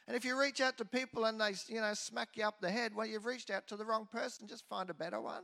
And 0.07 0.15
if 0.15 0.25
you 0.25 0.39
reach 0.39 0.61
out 0.61 0.77
to 0.77 0.85
people 0.85 1.25
and 1.25 1.39
they, 1.39 1.53
you 1.67 1.81
know, 1.81 1.93
smack 1.93 2.29
you 2.35 2.45
up 2.45 2.61
the 2.61 2.71
head, 2.71 2.95
well, 2.95 3.05
you've 3.05 3.25
reached 3.25 3.49
out 3.49 3.67
to 3.67 3.75
the 3.75 3.85
wrong 3.85 4.07
person. 4.11 4.47
Just 4.47 4.67
find 4.67 4.89
a 4.89 4.93
better 4.93 5.19
one. 5.21 5.43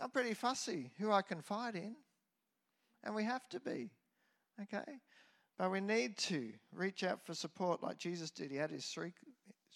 I'm 0.00 0.10
pretty 0.10 0.34
fussy 0.34 0.90
who 0.98 1.10
I 1.10 1.22
confide 1.22 1.74
in, 1.74 1.96
and 3.02 3.14
we 3.14 3.24
have 3.24 3.48
to 3.48 3.58
be, 3.58 3.90
okay? 4.62 5.00
But 5.58 5.72
we 5.72 5.80
need 5.80 6.16
to 6.18 6.52
reach 6.72 7.02
out 7.02 7.24
for 7.26 7.34
support 7.34 7.82
like 7.82 7.98
Jesus 7.98 8.30
did. 8.30 8.52
He 8.52 8.56
had 8.56 8.70
his 8.70 8.86
three, 8.86 9.12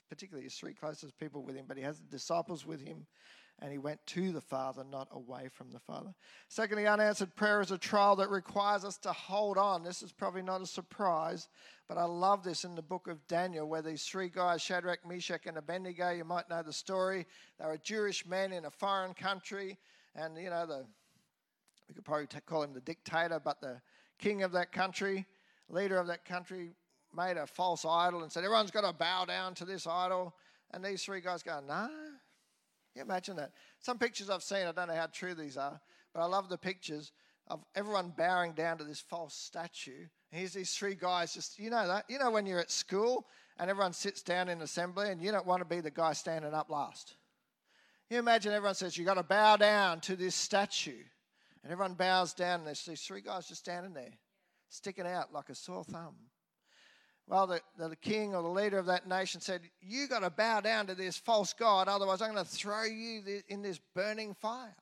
particularly 0.08 0.44
his 0.44 0.54
three 0.54 0.74
closest 0.74 1.18
people 1.18 1.42
with 1.42 1.56
him, 1.56 1.64
but 1.66 1.76
he 1.76 1.82
has 1.82 1.98
the 1.98 2.06
disciples 2.06 2.64
with 2.64 2.86
him 2.86 3.06
and 3.62 3.70
he 3.70 3.78
went 3.78 4.04
to 4.08 4.32
the 4.32 4.40
Father, 4.40 4.82
not 4.82 5.06
away 5.12 5.48
from 5.48 5.70
the 5.70 5.78
Father. 5.78 6.12
Secondly, 6.48 6.88
unanswered 6.88 7.36
prayer 7.36 7.60
is 7.60 7.70
a 7.70 7.78
trial 7.78 8.16
that 8.16 8.28
requires 8.28 8.84
us 8.84 8.98
to 8.98 9.12
hold 9.12 9.56
on. 9.56 9.84
This 9.84 10.02
is 10.02 10.10
probably 10.10 10.42
not 10.42 10.60
a 10.60 10.66
surprise, 10.66 11.48
but 11.88 11.96
I 11.96 12.02
love 12.02 12.42
this 12.42 12.64
in 12.64 12.74
the 12.74 12.82
book 12.82 13.06
of 13.06 13.24
Daniel, 13.28 13.68
where 13.68 13.80
these 13.80 14.02
three 14.02 14.28
guys, 14.28 14.62
Shadrach, 14.62 15.06
Meshach, 15.06 15.46
and 15.46 15.56
Abednego, 15.56 16.10
you 16.10 16.24
might 16.24 16.50
know 16.50 16.62
the 16.62 16.72
story. 16.72 17.24
They 17.60 17.66
were 17.66 17.78
Jewish 17.78 18.26
men 18.26 18.52
in 18.52 18.64
a 18.64 18.70
foreign 18.70 19.14
country, 19.14 19.78
and 20.16 20.36
you 20.36 20.50
know, 20.50 20.66
the 20.66 20.84
we 21.88 21.94
could 21.94 22.04
probably 22.04 22.26
call 22.46 22.64
him 22.64 22.72
the 22.72 22.80
dictator, 22.80 23.38
but 23.38 23.60
the 23.60 23.80
king 24.18 24.42
of 24.42 24.50
that 24.52 24.72
country, 24.72 25.24
leader 25.68 25.98
of 25.98 26.08
that 26.08 26.24
country, 26.24 26.74
made 27.14 27.36
a 27.36 27.46
false 27.46 27.84
idol 27.84 28.22
and 28.22 28.32
said, 28.32 28.42
Everyone's 28.44 28.70
got 28.70 28.88
to 28.88 28.92
bow 28.92 29.24
down 29.24 29.54
to 29.54 29.64
this 29.64 29.86
idol. 29.86 30.34
And 30.72 30.82
these 30.82 31.02
three 31.04 31.20
guys 31.20 31.42
go, 31.42 31.60
No, 31.66 31.88
you 32.94 33.02
imagine 33.02 33.36
that? 33.36 33.52
Some 33.80 33.98
pictures 33.98 34.30
I've 34.30 34.42
seen, 34.42 34.66
I 34.66 34.72
don't 34.72 34.88
know 34.88 34.94
how 34.94 35.06
true 35.06 35.34
these 35.34 35.56
are, 35.56 35.80
but 36.12 36.20
I 36.20 36.26
love 36.26 36.48
the 36.48 36.58
pictures 36.58 37.12
of 37.48 37.64
everyone 37.74 38.12
bowing 38.16 38.52
down 38.52 38.78
to 38.78 38.84
this 38.84 39.00
false 39.00 39.34
statue. 39.34 40.06
And 40.30 40.38
here's 40.38 40.52
these 40.52 40.72
three 40.74 40.94
guys 40.94 41.34
just, 41.34 41.58
you 41.58 41.70
know 41.70 41.86
that? 41.86 42.04
You 42.08 42.18
know 42.18 42.30
when 42.30 42.46
you're 42.46 42.60
at 42.60 42.70
school 42.70 43.26
and 43.58 43.70
everyone 43.70 43.92
sits 43.92 44.22
down 44.22 44.48
in 44.48 44.60
assembly 44.62 45.10
and 45.10 45.22
you 45.22 45.32
don't 45.32 45.46
want 45.46 45.60
to 45.60 45.68
be 45.68 45.80
the 45.80 45.90
guy 45.90 46.12
standing 46.12 46.54
up 46.54 46.70
last. 46.70 47.16
You 48.10 48.18
imagine 48.18 48.52
everyone 48.52 48.74
says, 48.74 48.96
You've 48.96 49.06
got 49.06 49.14
to 49.14 49.22
bow 49.22 49.56
down 49.56 50.00
to 50.00 50.16
this 50.16 50.34
statue. 50.34 51.02
And 51.62 51.72
everyone 51.72 51.94
bows 51.94 52.34
down, 52.34 52.60
and 52.60 52.66
there's 52.66 52.84
these 52.84 53.00
three 53.02 53.20
guys 53.20 53.46
just 53.46 53.60
standing 53.60 53.94
there, 53.94 54.18
sticking 54.68 55.06
out 55.06 55.32
like 55.32 55.48
a 55.48 55.54
sore 55.54 55.84
thumb. 55.84 56.16
Well, 57.26 57.46
the, 57.46 57.60
the 57.78 57.96
king 57.96 58.34
or 58.34 58.42
the 58.42 58.48
leader 58.48 58.78
of 58.78 58.86
that 58.86 59.08
nation 59.08 59.40
said, 59.40 59.62
You 59.80 60.08
got 60.08 60.20
to 60.20 60.30
bow 60.30 60.60
down 60.60 60.86
to 60.88 60.94
this 60.94 61.16
false 61.16 61.52
God, 61.52 61.88
otherwise, 61.88 62.20
I'm 62.20 62.32
going 62.32 62.44
to 62.44 62.50
throw 62.50 62.84
you 62.84 63.22
in 63.48 63.62
this 63.62 63.80
burning 63.94 64.34
fire. 64.34 64.76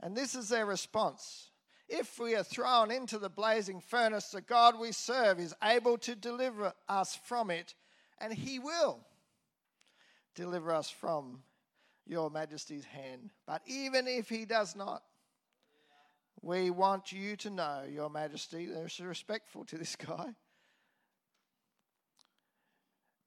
And 0.00 0.16
this 0.16 0.34
is 0.34 0.48
their 0.48 0.66
response. 0.66 1.50
If 1.88 2.18
we 2.18 2.36
are 2.36 2.42
thrown 2.42 2.90
into 2.90 3.18
the 3.18 3.30
blazing 3.30 3.80
furnace, 3.80 4.28
the 4.28 4.42
God 4.42 4.78
we 4.78 4.92
serve 4.92 5.40
is 5.40 5.54
able 5.62 5.98
to 5.98 6.14
deliver 6.14 6.72
us 6.88 7.18
from 7.24 7.50
it, 7.50 7.74
and 8.20 8.32
he 8.32 8.58
will 8.58 9.00
deliver 10.34 10.72
us 10.72 10.90
from 10.90 11.42
your 12.06 12.30
majesty's 12.30 12.84
hand. 12.84 13.30
But 13.46 13.62
even 13.66 14.06
if 14.06 14.28
he 14.28 14.44
does 14.44 14.76
not, 14.76 15.02
we 16.42 16.70
want 16.70 17.10
you 17.10 17.36
to 17.36 17.50
know, 17.50 17.82
your 17.90 18.08
majesty, 18.08 18.66
they're 18.66 18.88
respectful 19.00 19.64
to 19.64 19.76
this 19.76 19.96
guy 20.06 20.34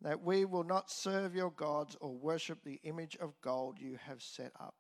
that 0.02 0.24
we 0.24 0.46
will 0.46 0.64
not 0.64 0.90
serve 0.90 1.36
your 1.36 1.52
gods 1.52 1.96
or 2.02 2.12
worship 2.12 2.64
the 2.64 2.80
image 2.84 3.16
of 3.22 3.40
gold 3.42 3.78
you 3.80 4.00
have 4.08 4.22
set 4.22 4.52
up. 4.60 4.74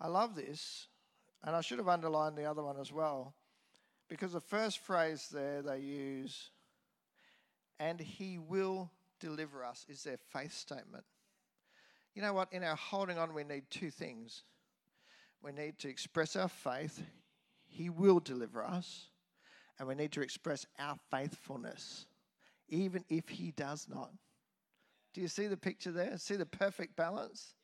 I 0.00 0.08
love 0.08 0.34
this, 0.34 0.88
and 1.42 1.54
I 1.54 1.60
should 1.60 1.78
have 1.78 1.88
underlined 1.88 2.36
the 2.36 2.44
other 2.44 2.62
one 2.62 2.78
as 2.78 2.92
well, 2.92 3.34
because 4.08 4.32
the 4.32 4.40
first 4.40 4.80
phrase 4.80 5.28
there 5.32 5.62
they 5.62 5.78
use, 5.78 6.50
and 7.78 8.00
he 8.00 8.38
will 8.38 8.90
deliver 9.20 9.64
us, 9.64 9.86
is 9.88 10.02
their 10.02 10.18
faith 10.32 10.52
statement. 10.52 11.04
You 12.14 12.22
know 12.22 12.32
what? 12.32 12.52
In 12.52 12.64
our 12.64 12.76
holding 12.76 13.18
on, 13.18 13.34
we 13.34 13.44
need 13.44 13.64
two 13.70 13.90
things. 13.90 14.42
We 15.42 15.52
need 15.52 15.78
to 15.80 15.88
express 15.88 16.36
our 16.36 16.48
faith, 16.48 17.00
he 17.66 17.90
will 17.90 18.18
deliver 18.18 18.64
us 18.64 19.08
and 19.78 19.88
we 19.88 19.94
need 19.94 20.12
to 20.12 20.20
express 20.20 20.66
our 20.78 20.96
faithfulness, 21.10 22.06
even 22.68 23.04
if 23.08 23.28
He 23.28 23.50
does 23.50 23.86
not. 23.88 24.10
Do 25.12 25.20
you 25.20 25.28
see 25.28 25.46
the 25.46 25.56
picture 25.56 25.92
there? 25.92 26.16
See 26.18 26.36
the 26.36 26.46
perfect 26.46 26.96
balance? 26.96 27.54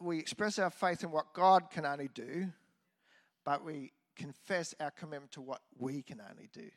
We 0.00 0.18
express 0.18 0.58
our 0.58 0.70
faith 0.70 1.04
in 1.04 1.10
what 1.10 1.32
God 1.34 1.70
can 1.70 1.86
only 1.86 2.08
do, 2.12 2.48
but 3.44 3.64
we 3.64 3.92
confess 4.16 4.74
our 4.80 4.90
commitment 4.90 5.32
to 5.32 5.40
what 5.40 5.60
we 5.78 6.02
can 6.02 6.20
only 6.20 6.48
do. 6.52 6.68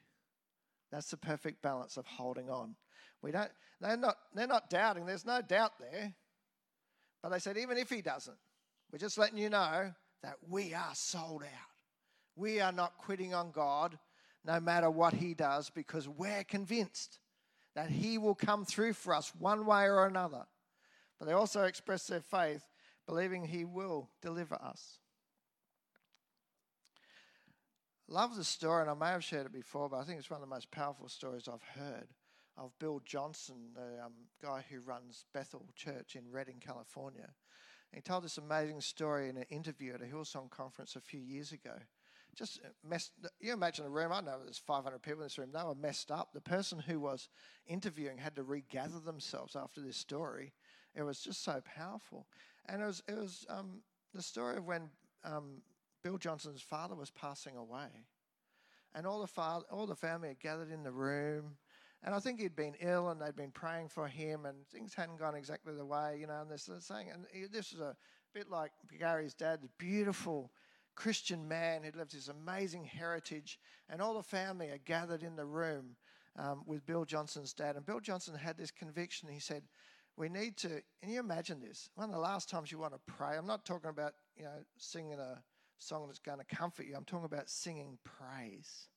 That's 0.92 1.10
the 1.10 1.18
perfect 1.18 1.62
balance 1.62 1.98
of 1.98 2.06
holding 2.06 2.50
on. 2.50 2.76
We 3.22 3.32
don't, 3.32 3.50
they're 3.80 3.98
not, 3.98 4.18
they're 4.36 4.48
not 4.48 4.70
doubting, 4.70 5.06
there's 5.06 5.26
no 5.26 5.42
doubt 5.42 5.80
there. 5.80 6.14
But 7.24 7.30
they 7.30 7.40
said, 7.40 7.58
even 7.58 7.78
if 7.78 7.90
he 7.90 8.02
doesn't, 8.02 8.38
we're 8.92 9.00
just 9.00 9.18
letting 9.18 9.38
you 9.38 9.50
know 9.50 9.92
that 10.24 10.36
we 10.50 10.74
are 10.74 10.94
sold 10.94 11.44
out. 11.44 11.71
We 12.36 12.60
are 12.60 12.72
not 12.72 12.98
quitting 12.98 13.34
on 13.34 13.52
God 13.52 13.98
no 14.46 14.60
matter 14.60 14.90
what 14.90 15.14
He 15.14 15.34
does 15.34 15.70
because 15.70 16.08
we're 16.08 16.44
convinced 16.44 17.20
that 17.76 17.90
He 17.90 18.18
will 18.18 18.36
come 18.36 18.66
through 18.66 18.94
for 18.94 19.14
us 19.14 19.34
one 19.38 19.66
way 19.66 19.84
or 19.84 20.06
another. 20.06 20.46
But 21.20 21.28
they 21.28 21.34
also 21.34 21.64
express 21.64 22.08
their 22.08 22.22
faith, 22.22 22.64
believing 23.06 23.46
He 23.46 23.66
will 23.66 24.10
deliver 24.22 24.56
us. 24.56 25.00
Love 28.08 28.36
the 28.36 28.44
story, 28.44 28.82
and 28.82 28.92
I 28.92 28.94
may 28.94 29.12
have 29.12 29.24
shared 29.24 29.46
it 29.46 29.54
before, 29.54 29.88
but 29.88 29.98
I 29.98 30.04
think 30.04 30.20
it's 30.20 30.30
one 30.30 30.42
of 30.42 30.48
the 30.48 30.54
most 30.54 30.70
powerful 30.72 31.08
stories 31.08 31.48
I've 31.48 31.82
heard 31.82 32.08
of 32.58 32.78
Bill 32.78 33.02
Johnson, 33.06 33.70
the 33.74 34.04
um, 34.04 34.14
guy 34.42 34.66
who 34.70 34.82
runs 34.82 35.24
Bethel 35.34 35.66
Church 35.76 36.18
in 36.18 36.30
Redding, 36.30 36.60
California. 36.60 37.30
he 37.94 38.02
told 38.02 38.26
this 38.26 38.38
amazing 38.38 38.82
story 38.82 39.30
in 39.30 39.38
an 39.38 39.46
interview 39.50 39.94
at 39.94 40.02
a 40.02 40.06
Hillsong 40.06 40.50
conference 40.50 40.98
a 40.98 41.02
few 41.02 41.22
years 41.22 41.54
ago 41.54 41.76
just 42.36 42.62
messed. 42.88 43.12
You 43.40 43.54
imagine 43.54 43.86
a 43.86 43.90
room. 43.90 44.12
I 44.12 44.22
know 44.22 44.40
there's 44.44 44.58
500 44.58 45.02
people 45.02 45.22
in 45.22 45.26
this 45.26 45.38
room. 45.38 45.50
They 45.54 45.64
were 45.64 45.76
messed 45.76 46.12
up. 46.12 46.34
The 46.34 46.42
person 46.42 46.80
who 46.80 47.00
was 47.00 47.30
interviewing 47.68 48.18
had 48.18 48.36
to 48.36 48.44
regather 48.44 49.00
themselves 49.00 49.56
after 49.56 49.82
this 49.82 49.98
story. 49.98 50.54
It 50.96 51.04
was 51.04 51.22
just 51.22 51.44
so 51.44 51.62
powerful, 51.64 52.28
and 52.68 52.82
it 52.82 52.86
was 52.86 53.02
it 53.08 53.16
was 53.16 53.46
um, 53.50 53.82
the 54.14 54.22
story 54.22 54.58
of 54.58 54.66
when 54.66 54.90
um, 55.24 55.62
Bill 56.04 56.18
Johnson's 56.18 56.62
father 56.62 56.96
was 56.96 57.12
passing 57.12 57.56
away, 57.56 58.08
and 58.94 59.08
all 59.08 59.22
the 59.22 59.28
father, 59.28 59.66
all 59.72 59.88
the 59.88 59.96
family 59.96 60.30
had 60.30 60.40
gathered 60.40 60.72
in 60.72 60.84
the 60.84 60.92
room. 60.92 61.58
And 62.04 62.16
I 62.16 62.20
think 62.20 62.40
he'd 62.40 62.56
been 62.56 62.74
ill, 62.80 63.10
and 63.10 63.22
they'd 63.22 63.36
been 63.36 63.52
praying 63.52 63.90
for 63.90 64.08
him, 64.08 64.48
and 64.48 64.66
things 64.70 64.96
hadn't 64.96 65.20
gone 65.20 65.36
exactly 65.36 65.76
the 65.76 65.86
way, 65.86 66.18
you 66.20 66.26
know. 66.26 66.42
And 66.42 66.50
this 66.50 66.68
saying, 66.80 67.10
and 67.14 67.26
this 67.52 67.74
is 67.74 67.80
a 67.80 67.96
bit 68.34 68.50
like 68.50 68.72
Gary's 69.00 69.36
dad, 69.36 69.60
beautiful 69.78 70.52
Christian 70.96 71.48
man 71.48 71.84
who'd 71.84 71.96
left 71.96 72.12
this 72.12 72.28
amazing 72.28 72.86
heritage, 72.86 73.60
and 73.90 74.02
all 74.02 74.14
the 74.14 74.24
family 74.24 74.70
are 74.70 74.78
gathered 74.78 75.24
in 75.24 75.36
the 75.36 75.46
room 75.46 75.96
um, 76.38 76.64
with 76.66 76.86
Bill 76.86 77.06
Johnson's 77.06 77.54
dad. 77.54 77.76
And 77.76 77.86
Bill 77.86 78.00
Johnson 78.00 78.36
had 78.36 78.58
this 78.58 78.72
conviction. 78.72 79.30
He 79.30 79.40
said, 79.40 79.64
"We 80.18 80.30
need 80.30 80.58
to." 80.58 80.82
Can 81.02 81.12
you 81.12 81.20
imagine 81.20 81.60
this? 81.60 81.90
One 81.96 82.10
of 82.10 82.16
the 82.16 82.22
last 82.22 82.50
times 82.50 82.72
you 82.72 82.80
want 82.80 82.94
to 82.94 83.00
pray. 83.06 83.38
I'm 83.38 83.48
not 83.48 83.66
talking 83.66 83.90
about 83.90 84.14
you 84.36 84.44
know 84.44 84.64
singing 84.78 85.20
a 85.20 85.42
song 85.80 86.08
that's 86.08 86.20
going 86.20 86.40
to 86.40 86.56
comfort 86.56 86.86
you. 86.86 86.96
I'm 86.96 87.06
talking 87.06 87.26
about 87.26 87.50
singing 87.50 87.98
praise 88.04 88.88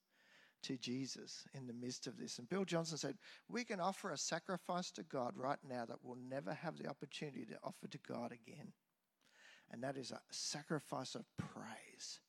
to 0.64 0.76
Jesus 0.78 1.46
in 1.54 1.66
the 1.66 1.72
midst 1.72 2.06
of 2.06 2.16
this. 2.18 2.38
And 2.38 2.48
Bill 2.48 2.64
Johnson 2.64 2.98
said, 2.98 3.16
We 3.48 3.64
can 3.64 3.80
offer 3.80 4.10
a 4.10 4.18
sacrifice 4.18 4.90
to 4.92 5.02
God 5.02 5.34
right 5.36 5.58
now 5.68 5.84
that 5.84 5.98
we'll 6.02 6.16
never 6.28 6.54
have 6.54 6.78
the 6.78 6.88
opportunity 6.88 7.44
to 7.46 7.58
offer 7.62 7.86
to 7.88 7.98
God 8.06 8.32
again 8.32 8.72
and 9.70 9.82
that 9.82 9.96
is 9.96 10.10
a 10.10 10.20
sacrifice 10.30 11.14
of 11.14 11.24
praise 11.36 12.20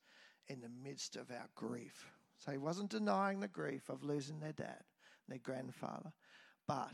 in 0.48 0.62
the 0.62 0.70
midst 0.84 1.16
of 1.16 1.32
our 1.32 1.50
grief. 1.56 2.06
So 2.38 2.52
he 2.52 2.58
wasn't 2.58 2.92
denying 2.92 3.40
the 3.40 3.48
grief 3.48 3.90
of 3.90 4.04
losing 4.04 4.40
their 4.40 4.54
dad, 4.54 4.84
their 5.28 5.40
grandfather, 5.40 6.12
but 6.68 6.92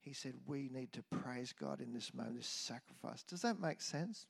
he 0.00 0.12
said, 0.12 0.34
We 0.46 0.68
need 0.72 0.92
to 0.92 1.02
praise 1.02 1.52
God 1.52 1.80
in 1.80 1.92
this 1.92 2.12
moment, 2.12 2.36
this 2.36 2.46
sacrifice. 2.46 3.22
Does 3.22 3.42
that 3.42 3.58
make 3.58 3.80
sense? 3.80 4.26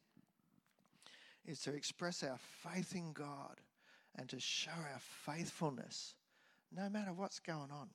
Is 1.44 1.60
to 1.60 1.74
express 1.74 2.22
our 2.22 2.38
faith 2.38 2.94
in 2.94 3.12
God 3.12 3.60
and 4.16 4.28
to 4.28 4.40
show 4.40 4.70
our 4.70 5.00
faithfulness 5.00 6.14
no 6.74 6.88
matter 6.88 7.12
what's 7.12 7.40
going 7.40 7.70
on. 7.70 7.88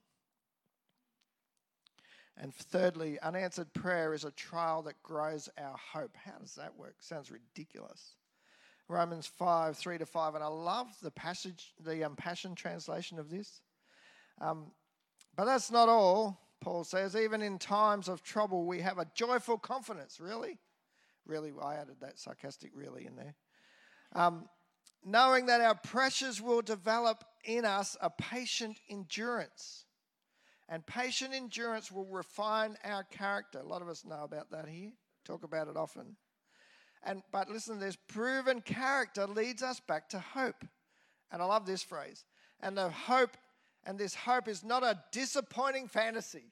And 2.38 2.54
thirdly, 2.54 3.20
unanswered 3.20 3.74
prayer 3.74 4.14
is 4.14 4.24
a 4.24 4.32
trial 4.32 4.82
that 4.84 5.02
grows 5.04 5.50
our 5.58 5.76
hope. 5.78 6.16
How 6.16 6.38
does 6.40 6.56
that 6.56 6.78
work? 6.78 6.96
Sounds 7.00 7.32
ridiculous. 7.32 8.16
Romans 8.88 9.28
5, 9.28 9.78
3 9.78 9.98
to 9.98 10.06
5. 10.06 10.36
And 10.36 10.44
I 10.44 10.48
love 10.48 10.88
the 11.02 11.12
passage, 11.12 11.74
the 11.84 12.04
um, 12.04 12.16
Passion 12.16 12.56
translation 12.56 13.20
of 13.20 13.30
this. 13.30 13.62
Um, 14.42 14.72
but 15.36 15.46
that's 15.46 15.70
not 15.70 15.90
all, 15.90 16.40
Paul 16.62 16.84
says. 16.84 17.16
Even 17.16 17.42
in 17.42 17.60
times 17.60 18.08
of 18.08 18.24
trouble, 18.24 18.66
we 18.66 18.80
have 18.80 18.98
a 18.98 19.08
joyful 19.14 19.58
confidence. 19.58 20.20
Really? 20.20 20.58
Really, 21.26 21.52
I 21.62 21.76
added 21.76 21.98
that 22.02 22.18
sarcastic 22.18 22.72
really 22.74 23.06
in 23.06 23.16
there. 23.16 23.36
Um, 24.14 24.50
knowing 25.06 25.46
that 25.46 25.62
our 25.62 25.76
pressures 25.76 26.42
will 26.42 26.62
develop 26.62 27.24
in 27.44 27.66
us 27.66 27.96
a 28.02 28.10
patient 28.10 28.80
endurance. 28.90 29.86
And 30.72 30.86
patient 30.86 31.34
endurance 31.34 31.92
will 31.92 32.06
refine 32.06 32.78
our 32.84 33.04
character. 33.04 33.60
A 33.60 33.68
lot 33.68 33.82
of 33.82 33.90
us 33.90 34.06
know 34.06 34.24
about 34.24 34.52
that 34.52 34.68
here, 34.68 34.92
talk 35.26 35.44
about 35.44 35.68
it 35.68 35.76
often. 35.76 36.16
And 37.04 37.24
but 37.32 37.50
listen, 37.50 37.80
this 37.80 37.98
proven 38.08 38.62
character 38.62 39.26
leads 39.26 39.64
us 39.64 39.80
back 39.80 40.10
to 40.10 40.20
hope. 40.20 40.64
And 41.32 41.42
I 41.42 41.46
love 41.46 41.66
this 41.66 41.82
phrase. 41.82 42.24
And 42.62 42.78
the 42.78 42.90
hope, 42.90 43.36
and 43.84 43.98
this 43.98 44.14
hope 44.14 44.48
is 44.48 44.64
not 44.64 44.84
a 44.84 45.02
disappointing 45.12 45.88
fantasy. 45.88 46.52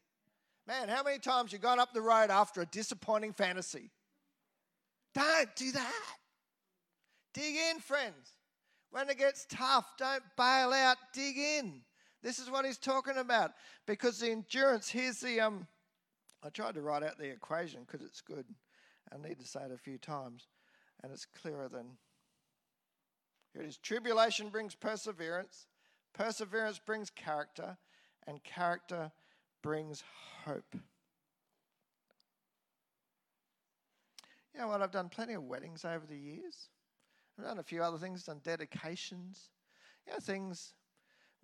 Man, 0.67 0.89
how 0.89 1.03
many 1.03 1.19
times 1.19 1.53
you 1.53 1.59
gone 1.59 1.79
up 1.79 1.93
the 1.93 2.01
road 2.01 2.29
after 2.29 2.61
a 2.61 2.65
disappointing 2.65 3.33
fantasy? 3.33 3.91
Don't 5.13 5.55
do 5.55 5.71
that. 5.73 6.17
Dig 7.33 7.55
in, 7.55 7.79
friends. 7.79 8.33
When 8.89 9.09
it 9.09 9.17
gets 9.17 9.45
tough, 9.49 9.85
don't 9.97 10.23
bail 10.35 10.73
out, 10.73 10.97
dig 11.13 11.37
in. 11.37 11.81
This 12.23 12.39
is 12.39 12.49
what 12.49 12.65
he's 12.65 12.77
talking 12.77 13.17
about. 13.17 13.51
Because 13.85 14.19
the 14.19 14.31
endurance, 14.31 14.89
here's 14.89 15.19
the 15.19 15.39
um 15.39 15.67
I 16.43 16.49
tried 16.49 16.75
to 16.75 16.81
write 16.81 17.03
out 17.03 17.17
the 17.17 17.29
equation 17.29 17.81
because 17.85 18.05
it's 18.05 18.21
good. 18.21 18.45
I 19.11 19.17
need 19.17 19.39
to 19.39 19.47
say 19.47 19.61
it 19.61 19.71
a 19.71 19.77
few 19.77 19.97
times, 19.97 20.47
and 21.01 21.11
it's 21.11 21.25
clearer 21.25 21.69
than 21.69 21.97
here 23.53 23.63
it 23.63 23.69
is. 23.69 23.77
Tribulation 23.77 24.49
brings 24.49 24.75
perseverance, 24.75 25.67
perseverance 26.13 26.79
brings 26.79 27.09
character, 27.09 27.77
and 28.27 28.43
character 28.43 29.11
brings 29.63 30.03
hope. 30.45 30.75
You 34.53 34.61
know 34.61 34.67
what? 34.67 34.81
I've 34.81 34.91
done 34.91 35.09
plenty 35.09 35.33
of 35.33 35.43
weddings 35.43 35.85
over 35.85 36.05
the 36.05 36.17
years. 36.17 36.69
I've 37.37 37.45
done 37.45 37.59
a 37.59 37.63
few 37.63 37.83
other 37.83 37.97
things, 37.97 38.23
done 38.23 38.41
dedications, 38.43 39.49
you 40.05 40.13
know, 40.13 40.19
things 40.19 40.73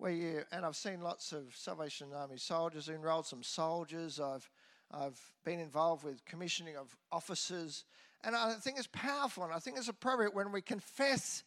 you, 0.00 0.42
and 0.52 0.64
I've 0.64 0.76
seen 0.76 1.00
lots 1.00 1.32
of 1.32 1.54
Salvation 1.54 2.08
Army 2.14 2.36
soldiers, 2.36 2.88
enrolled 2.88 3.26
some 3.26 3.42
soldiers. 3.42 4.20
I've, 4.20 4.48
I've 4.90 5.20
been 5.44 5.60
involved 5.60 6.04
with 6.04 6.24
commissioning 6.24 6.76
of 6.76 6.96
officers. 7.12 7.84
And 8.22 8.34
I 8.34 8.54
think 8.54 8.78
it's 8.78 8.88
powerful 8.88 9.44
and 9.44 9.52
I 9.52 9.58
think 9.58 9.76
it's 9.76 9.88
appropriate 9.88 10.34
when 10.34 10.50
we 10.50 10.62
confess 10.62 11.44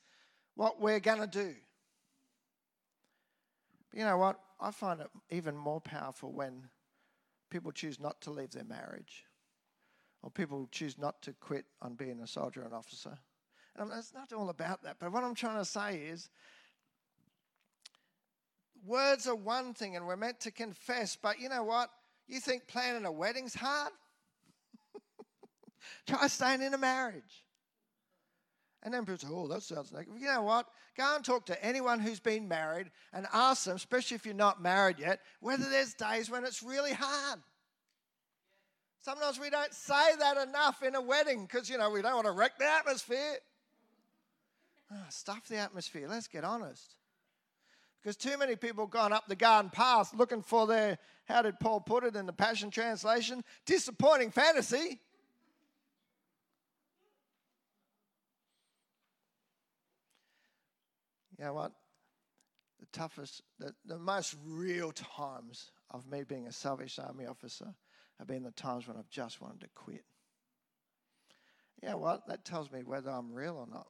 what 0.55 0.79
we're 0.79 0.99
going 0.99 1.21
to 1.21 1.27
do. 1.27 1.53
But 3.89 3.99
you 3.99 4.05
know 4.05 4.17
what? 4.17 4.39
I 4.59 4.71
find 4.71 5.01
it 5.01 5.07
even 5.29 5.55
more 5.55 5.81
powerful 5.81 6.31
when 6.31 6.67
people 7.49 7.71
choose 7.71 7.99
not 7.99 8.21
to 8.21 8.31
leave 8.31 8.51
their 8.51 8.63
marriage 8.63 9.25
or 10.21 10.31
people 10.31 10.67
choose 10.71 10.97
not 10.97 11.21
to 11.23 11.33
quit 11.33 11.65
on 11.81 11.95
being 11.95 12.19
a 12.21 12.27
soldier 12.27 12.61
or 12.61 12.65
an 12.65 12.73
officer. 12.73 13.17
And 13.77 13.91
it's 13.95 14.13
not 14.13 14.33
all 14.33 14.49
about 14.49 14.83
that. 14.83 14.97
But 14.99 15.11
what 15.11 15.23
I'm 15.23 15.35
trying 15.35 15.59
to 15.59 15.65
say 15.65 15.97
is 15.97 16.29
words 18.87 19.27
are 19.27 19.35
one 19.35 19.73
thing 19.73 19.95
and 19.95 20.07
we're 20.07 20.15
meant 20.15 20.39
to 20.41 20.51
confess, 20.51 21.15
but 21.15 21.39
you 21.39 21.49
know 21.49 21.63
what? 21.63 21.89
You 22.27 22.39
think 22.39 22.67
planning 22.67 23.05
a 23.05 23.11
wedding's 23.11 23.53
hard? 23.53 23.91
Try 26.07 26.27
staying 26.27 26.61
in 26.61 26.73
a 26.73 26.77
marriage. 26.77 27.43
And 28.83 28.93
then 28.93 29.05
people 29.05 29.17
say, 29.17 29.27
oh, 29.29 29.47
that 29.47 29.63
sounds 29.63 29.91
like, 29.91 30.07
you 30.17 30.27
know 30.27 30.43
what? 30.43 30.67
Go 30.97 31.15
and 31.15 31.23
talk 31.23 31.45
to 31.47 31.65
anyone 31.65 31.99
who's 31.99 32.19
been 32.19 32.47
married 32.47 32.89
and 33.13 33.27
ask 33.33 33.65
them, 33.65 33.75
especially 33.75 34.15
if 34.15 34.25
you're 34.25 34.35
not 34.35 34.61
married 34.61 34.99
yet, 34.99 35.19
whether 35.39 35.69
there's 35.69 35.93
days 35.93 36.29
when 36.29 36.45
it's 36.45 36.63
really 36.63 36.93
hard. 36.93 37.39
Sometimes 39.01 39.39
we 39.39 39.49
don't 39.49 39.73
say 39.73 40.15
that 40.19 40.37
enough 40.37 40.83
in 40.83 40.95
a 40.95 41.01
wedding 41.01 41.43
because, 41.43 41.69
you 41.69 41.77
know, 41.77 41.89
we 41.89 42.01
don't 42.01 42.15
want 42.15 42.27
to 42.27 42.31
wreck 42.31 42.57
the 42.57 42.65
atmosphere. 42.65 43.37
Oh, 44.91 45.05
stuff 45.09 45.47
the 45.47 45.57
atmosphere. 45.57 46.07
Let's 46.09 46.27
get 46.27 46.43
honest. 46.43 46.96
Because 48.01 48.15
too 48.15 48.37
many 48.37 48.55
people 48.55 48.85
have 48.85 48.91
gone 48.91 49.11
up 49.11 49.27
the 49.27 49.35
garden 49.35 49.69
path 49.69 50.13
looking 50.15 50.41
for 50.41 50.67
their, 50.67 50.97
how 51.25 51.41
did 51.41 51.59
Paul 51.59 51.81
put 51.81 52.03
it 52.03 52.15
in 52.15 52.25
the 52.25 52.33
Passion 52.33 52.69
Translation? 52.69 53.43
Disappointing 53.65 54.31
fantasy. 54.31 55.01
You 61.37 61.45
know 61.45 61.53
what? 61.53 61.73
The 62.79 62.85
toughest, 62.91 63.41
the, 63.59 63.73
the 63.85 63.97
most 63.97 64.35
real 64.45 64.91
times 64.91 65.71
of 65.91 66.09
me 66.09 66.23
being 66.23 66.47
a 66.47 66.51
Salvation 66.51 67.03
Army 67.05 67.25
officer 67.25 67.73
have 68.17 68.27
been 68.27 68.43
the 68.43 68.51
times 68.51 68.87
when 68.87 68.97
I've 68.97 69.09
just 69.09 69.41
wanted 69.41 69.61
to 69.61 69.67
quit. 69.75 70.03
You 71.81 71.89
know 71.89 71.97
what? 71.97 72.27
That 72.27 72.43
tells 72.43 72.71
me 72.71 72.81
whether 72.83 73.11
I'm 73.11 73.33
real 73.33 73.57
or 73.57 73.67
not. 73.67 73.87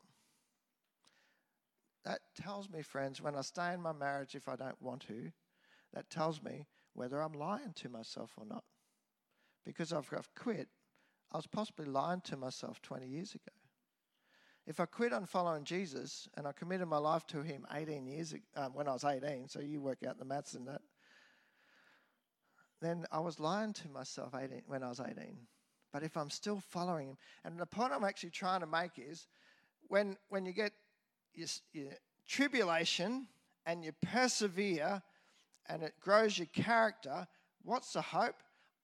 That 2.08 2.22
tells 2.42 2.70
me, 2.70 2.82
friends, 2.84 3.22
when 3.22 3.36
I 3.36 3.42
stay 3.42 3.74
in 3.74 3.82
my 3.82 3.92
marriage 3.92 4.34
if 4.34 4.48
I 4.48 4.56
don't 4.56 4.82
want 4.82 5.02
to, 5.08 5.30
that 5.94 6.10
tells 6.10 6.42
me 6.42 6.66
whether 6.94 7.22
I'm 7.22 7.34
lying 7.34 7.74
to 7.76 7.90
myself 7.90 8.32
or 8.38 8.46
not. 8.46 8.64
Because 9.66 9.92
I've, 9.92 10.10
I've 10.18 10.34
quit, 10.34 10.70
I 11.34 11.38
was 11.38 11.48
possibly 11.48 11.86
lying 11.86 12.22
to 12.22 12.38
myself 12.38 12.82
20 12.82 13.06
years 13.06 13.36
ago. 13.36 13.52
If 14.66 14.80
I 14.80 14.86
quit 14.86 15.12
on 15.12 15.26
following 15.26 15.66
Jesus 15.66 16.30
and 16.38 16.48
I 16.48 16.54
committed 16.54 16.88
my 16.88 16.98
life 16.98 17.28
to 17.28 17.42
Him 17.42 17.68
18 17.76 18.08
years 18.08 18.32
ago, 18.32 18.44
um, 18.56 18.74
when 18.74 18.88
I 18.88 18.94
was 18.94 19.04
18, 19.04 19.50
so 19.50 19.60
you 19.60 19.82
work 19.82 20.00
out 20.08 20.18
the 20.18 20.24
maths 20.24 20.54
in 20.54 20.64
that, 20.64 20.82
then 22.82 23.04
I 23.12 23.20
was 23.20 23.38
lying 23.38 23.74
to 23.74 23.90
myself 23.90 24.34
18, 24.34 24.62
when 24.66 24.82
I 24.82 24.88
was 24.88 25.02
18. 25.02 25.16
But 25.92 26.04
if 26.04 26.16
I'm 26.16 26.30
still 26.30 26.62
following 26.70 27.10
Him, 27.10 27.18
and 27.44 27.60
the 27.60 27.66
point 27.66 27.92
I'm 27.92 28.06
actually 28.06 28.30
trying 28.30 28.62
to 28.62 28.68
make 28.68 28.92
is 28.98 29.28
when, 29.90 30.16
when 30.30 30.46
you 30.46 30.54
get 30.54 30.72
your, 31.38 31.48
your 31.74 31.94
tribulation 32.28 33.28
and 33.66 33.84
you 33.84 33.92
persevere 34.02 35.02
and 35.70 35.84
it 35.84 35.94
grows 36.02 36.38
your 36.38 36.48
character, 36.48 37.28
what's 37.64 37.94
the 37.94 38.02
hope? 38.02 38.36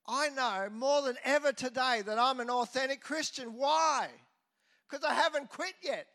I 0.07 0.29
know 0.29 0.67
more 0.71 1.01
than 1.01 1.15
ever 1.23 1.51
today 1.51 2.01
that 2.05 2.19
I'm 2.19 2.39
an 2.39 2.49
authentic 2.49 3.01
Christian. 3.01 3.55
Why? 3.55 4.09
because 4.93 5.09
I 5.09 5.13
haven't 5.13 5.49
quit 5.49 5.73
yet. 5.81 6.07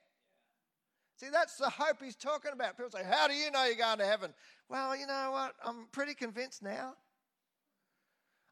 See, 1.17 1.29
that's 1.33 1.57
the 1.57 1.69
hope 1.69 1.97
he's 2.03 2.15
talking 2.15 2.53
about. 2.53 2.77
People 2.77 2.93
say, 2.93 3.05
How 3.05 3.27
do 3.27 3.35
you 3.35 3.51
know 3.51 3.65
you're 3.65 3.75
going 3.75 3.99
to 3.99 4.07
heaven? 4.07 4.33
Well, 4.69 4.97
you 4.97 5.07
know 5.07 5.31
what? 5.33 5.55
I'm 5.65 5.87
pretty 5.91 6.15
convinced 6.15 6.63
now. 6.63 6.95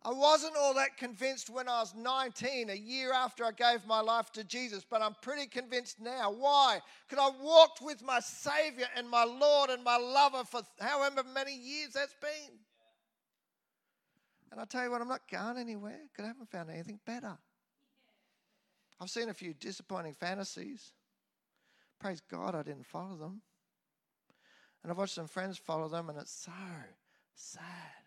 I 0.07 0.13
wasn't 0.13 0.55
all 0.57 0.73
that 0.75 0.97
convinced 0.97 1.51
when 1.51 1.69
I 1.69 1.81
was 1.81 1.93
19, 1.97 2.71
a 2.71 2.75
year 2.75 3.13
after 3.13 3.45
I 3.45 3.51
gave 3.51 3.85
my 3.89 4.01
life 4.01 4.31
to 4.35 4.45
Jesus, 4.45 4.87
but 4.89 5.03
I'm 5.03 5.17
pretty 5.21 5.47
convinced 5.47 6.01
now. 6.01 6.31
Why? 6.31 6.79
Because 7.09 7.29
I 7.29 7.43
walked 7.45 7.83
with 7.83 8.05
my 8.05 8.21
Savior 8.21 8.87
and 8.97 9.11
my 9.11 9.25
Lord 9.25 9.69
and 9.71 9.83
my 9.83 9.97
lover 9.97 10.45
for 10.45 10.63
however 10.79 11.25
many 11.35 11.57
years 11.57 11.95
that's 11.95 12.15
been. 12.21 12.57
And 14.53 14.61
I 14.61 14.65
tell 14.65 14.85
you 14.85 14.93
what, 14.93 15.01
I'm 15.01 15.09
not 15.09 15.29
going 15.29 15.59
anywhere 15.59 15.99
because 16.13 16.25
I 16.25 16.29
haven't 16.29 16.53
found 16.53 16.71
anything 16.71 17.01
better. 17.05 17.37
I've 19.01 19.11
seen 19.11 19.29
a 19.29 19.35
few 19.35 19.55
disappointing 19.55 20.15
fantasies. 20.15 20.93
Praise 21.99 22.23
God, 22.31 22.55
I 22.55 22.63
didn't 22.63 22.87
follow 22.87 23.17
them. 23.17 23.43
And 24.85 24.93
I've 24.93 24.99
watched 24.99 25.15
some 25.15 25.27
friends 25.27 25.59
follow 25.59 25.89
them, 25.89 26.11
and 26.11 26.19
it's 26.21 26.45
so 26.45 26.53
sad. 27.35 28.06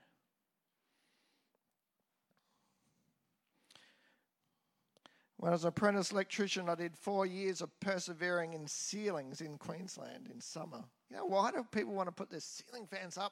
When 5.39 5.53
I 5.53 5.55
was 5.55 5.63
an 5.63 5.69
apprentice 5.69 6.11
electrician, 6.11 6.67
I 6.67 6.75
did 6.75 6.97
four 6.97 7.25
years 7.25 7.61
of 7.61 7.69
persevering 7.79 8.51
in 8.53 8.67
ceilings 8.67 9.39
in 9.39 9.57
Queensland 9.57 10.29
in 10.33 10.41
summer. 10.41 10.83
You 11.09 11.15
know, 11.15 11.25
why 11.25 11.51
do 11.51 11.65
people 11.71 11.93
want 11.93 12.07
to 12.07 12.11
put 12.11 12.29
their 12.29 12.41
ceiling 12.41 12.85
fans 12.85 13.17
up 13.17 13.31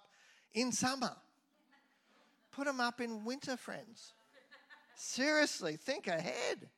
in 0.54 0.72
summer? 0.72 1.12
Put 2.54 2.66
them 2.66 2.80
up 2.80 3.02
in 3.02 3.26
winter, 3.26 3.58
friends. 3.58 4.14
Seriously, 4.96 5.76
think 5.76 6.08
ahead. 6.08 6.70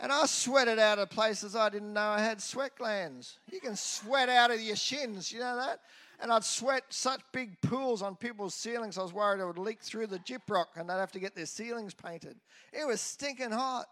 And 0.00 0.12
I 0.12 0.24
sweated 0.26 0.78
out 0.78 1.00
of 1.00 1.10
places 1.10 1.56
I 1.56 1.68
didn't 1.68 1.92
know 1.92 2.00
I 2.00 2.20
had 2.20 2.40
sweat 2.40 2.76
glands. 2.78 3.40
You 3.50 3.60
can 3.60 3.74
sweat 3.74 4.28
out 4.28 4.52
of 4.52 4.60
your 4.60 4.76
shins, 4.76 5.32
you 5.32 5.40
know 5.40 5.56
that? 5.56 5.80
And 6.22 6.30
I'd 6.30 6.44
sweat 6.44 6.84
such 6.90 7.20
big 7.32 7.60
pools 7.62 8.02
on 8.02 8.14
people's 8.14 8.54
ceilings, 8.54 8.98
I 8.98 9.02
was 9.02 9.12
worried 9.12 9.40
it 9.40 9.46
would 9.46 9.58
leak 9.58 9.80
through 9.80 10.08
the 10.08 10.18
gyprock 10.18 10.66
and 10.76 10.88
they'd 10.88 10.94
have 10.94 11.12
to 11.12 11.20
get 11.20 11.34
their 11.34 11.46
ceilings 11.46 11.94
painted. 11.94 12.36
It 12.72 12.86
was 12.86 13.00
stinking 13.00 13.52
hot. 13.52 13.86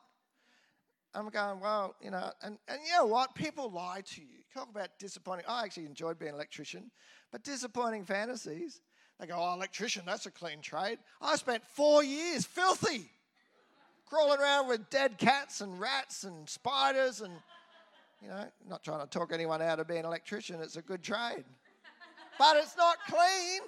I'm 1.14 1.30
going, 1.30 1.58
well, 1.60 1.94
you 2.02 2.10
know, 2.10 2.30
and, 2.42 2.58
and 2.68 2.80
you 2.86 2.92
know 2.92 3.06
what? 3.06 3.34
People 3.34 3.70
lie 3.70 4.02
to 4.04 4.20
you. 4.20 4.26
Talk 4.54 4.68
about 4.70 4.90
disappointing. 4.98 5.46
I 5.48 5.64
actually 5.64 5.86
enjoyed 5.86 6.18
being 6.18 6.30
an 6.30 6.34
electrician, 6.34 6.90
but 7.32 7.42
disappointing 7.42 8.04
fantasies. 8.04 8.82
They 9.18 9.26
go, 9.26 9.36
oh, 9.36 9.54
electrician, 9.54 10.02
that's 10.04 10.26
a 10.26 10.30
clean 10.30 10.60
trade. 10.60 10.98
I 11.20 11.36
spent 11.36 11.64
four 11.64 12.04
years 12.04 12.44
filthy 12.44 13.10
crawling 14.06 14.38
around 14.38 14.68
with 14.68 14.88
dead 14.90 15.18
cats 15.18 15.60
and 15.60 15.80
rats 15.80 16.24
and 16.24 16.48
spiders 16.48 17.20
and 17.20 17.32
You 18.22 18.28
know, 18.28 18.44
not 18.68 18.82
trying 18.82 19.00
to 19.00 19.06
talk 19.06 19.32
anyone 19.32 19.62
out 19.62 19.78
of 19.78 19.86
being 19.86 20.00
an 20.00 20.06
electrician, 20.06 20.60
it's 20.60 20.76
a 20.76 20.82
good 20.82 21.02
trade. 21.02 21.44
But 22.38 22.56
it's 22.56 22.76
not 22.76 22.96
clean. 23.08 23.60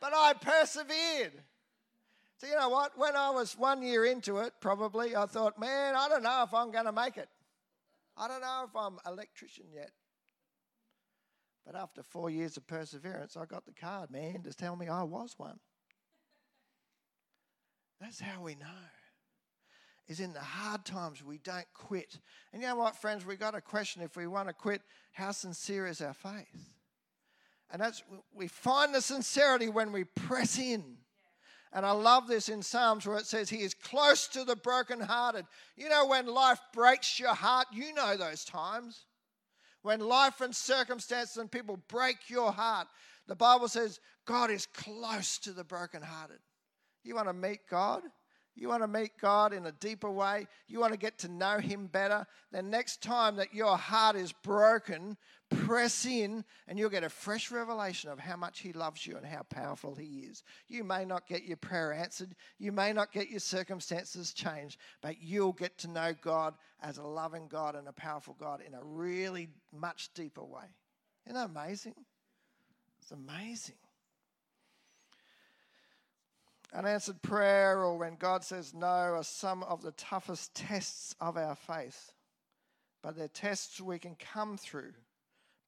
But 0.00 0.12
I 0.14 0.32
persevered. 0.34 1.32
So, 2.38 2.48
you 2.48 2.56
know 2.56 2.70
what? 2.70 2.98
When 2.98 3.14
I 3.14 3.30
was 3.30 3.56
one 3.56 3.82
year 3.82 4.04
into 4.04 4.38
it, 4.38 4.52
probably, 4.60 5.14
I 5.14 5.26
thought, 5.26 5.60
man, 5.60 5.94
I 5.94 6.08
don't 6.08 6.24
know 6.24 6.42
if 6.42 6.52
I'm 6.52 6.72
going 6.72 6.86
to 6.86 6.92
make 6.92 7.16
it. 7.16 7.28
I 8.16 8.26
don't 8.26 8.40
know 8.40 8.64
if 8.66 8.74
I'm 8.74 8.98
electrician 9.06 9.66
yet. 9.72 9.92
But 11.64 11.76
after 11.76 12.02
four 12.02 12.30
years 12.30 12.56
of 12.56 12.66
perseverance, 12.66 13.36
I 13.36 13.46
got 13.46 13.64
the 13.64 13.72
card, 13.72 14.10
man, 14.10 14.42
to 14.42 14.52
tell 14.52 14.74
me 14.74 14.88
I 14.88 15.04
was 15.04 15.34
one. 15.36 15.60
That's 18.00 18.20
how 18.20 18.42
we 18.42 18.56
know. 18.56 18.66
Is 20.08 20.18
in 20.18 20.32
the 20.32 20.40
hard 20.40 20.84
times 20.84 21.24
we 21.24 21.38
don't 21.38 21.72
quit. 21.72 22.18
And 22.52 22.60
you 22.60 22.66
know 22.66 22.74
what, 22.74 22.96
friends? 22.96 23.24
we've 23.24 23.38
got 23.38 23.54
a 23.54 23.60
question 23.60 24.02
if 24.02 24.16
we 24.16 24.26
want 24.26 24.48
to 24.48 24.52
quit, 24.52 24.82
how 25.12 25.30
sincere 25.30 25.86
is 25.86 26.00
our 26.00 26.12
faith? 26.12 26.72
And 27.72 27.80
that's 27.80 28.02
we 28.34 28.46
find 28.46 28.94
the 28.94 29.00
sincerity 29.00 29.68
when 29.68 29.90
we 29.90 30.04
press 30.04 30.58
in. 30.58 30.84
And 31.72 31.86
I 31.86 31.92
love 31.92 32.28
this 32.28 32.50
in 32.50 32.62
Psalms 32.62 33.06
where 33.06 33.16
it 33.16 33.24
says, 33.24 33.48
He 33.48 33.62
is 33.62 33.72
close 33.72 34.28
to 34.28 34.44
the 34.44 34.56
brokenhearted. 34.56 35.46
You 35.74 35.88
know, 35.88 36.06
when 36.06 36.26
life 36.26 36.60
breaks 36.74 37.18
your 37.18 37.34
heart, 37.34 37.66
you 37.72 37.94
know 37.94 38.16
those 38.16 38.44
times. 38.44 39.06
When 39.80 40.00
life 40.00 40.42
and 40.42 40.54
circumstances 40.54 41.38
and 41.38 41.50
people 41.50 41.78
break 41.88 42.28
your 42.28 42.52
heart, 42.52 42.88
the 43.26 43.34
Bible 43.34 43.68
says 43.68 44.00
God 44.26 44.50
is 44.50 44.66
close 44.66 45.38
to 45.38 45.52
the 45.52 45.64
brokenhearted. 45.64 46.38
You 47.04 47.14
want 47.14 47.28
to 47.28 47.32
meet 47.32 47.60
God? 47.68 48.02
You 48.54 48.68
want 48.68 48.82
to 48.82 48.88
meet 48.88 49.12
God 49.18 49.54
in 49.54 49.64
a 49.64 49.72
deeper 49.72 50.10
way? 50.10 50.46
You 50.68 50.78
want 50.78 50.92
to 50.92 50.98
get 50.98 51.18
to 51.18 51.28
know 51.28 51.58
Him 51.58 51.86
better? 51.86 52.26
Then, 52.50 52.68
next 52.68 53.02
time 53.02 53.36
that 53.36 53.54
your 53.54 53.78
heart 53.78 54.14
is 54.14 54.32
broken, 54.32 55.16
press 55.48 56.04
in 56.04 56.44
and 56.68 56.78
you'll 56.78 56.90
get 56.90 57.04
a 57.04 57.08
fresh 57.08 57.50
revelation 57.50 58.10
of 58.10 58.18
how 58.18 58.36
much 58.36 58.60
He 58.60 58.72
loves 58.72 59.06
you 59.06 59.16
and 59.16 59.24
how 59.24 59.42
powerful 59.48 59.94
He 59.94 60.26
is. 60.30 60.42
You 60.68 60.84
may 60.84 61.04
not 61.04 61.26
get 61.26 61.44
your 61.44 61.56
prayer 61.56 61.92
answered, 61.92 62.34
you 62.58 62.72
may 62.72 62.92
not 62.92 63.12
get 63.12 63.30
your 63.30 63.40
circumstances 63.40 64.32
changed, 64.32 64.78
but 65.00 65.22
you'll 65.22 65.52
get 65.52 65.78
to 65.78 65.88
know 65.88 66.14
God 66.20 66.54
as 66.82 66.98
a 66.98 67.02
loving 67.02 67.48
God 67.48 67.74
and 67.74 67.88
a 67.88 67.92
powerful 67.92 68.36
God 68.38 68.60
in 68.66 68.74
a 68.74 68.82
really 68.82 69.48
much 69.72 70.10
deeper 70.14 70.44
way. 70.44 70.66
Isn't 71.26 71.36
that 71.36 71.50
amazing? 71.50 71.94
It's 73.00 73.12
amazing. 73.12 73.76
Unanswered 76.74 77.20
prayer 77.20 77.80
or 77.80 77.98
when 77.98 78.16
God 78.16 78.44
says 78.44 78.72
no 78.72 78.86
are 78.86 79.24
some 79.24 79.62
of 79.64 79.82
the 79.82 79.92
toughest 79.92 80.54
tests 80.54 81.14
of 81.20 81.36
our 81.36 81.54
faith, 81.54 82.12
but 83.02 83.16
they're 83.16 83.28
tests 83.28 83.80
we 83.80 83.98
can 83.98 84.16
come 84.16 84.56
through, 84.56 84.92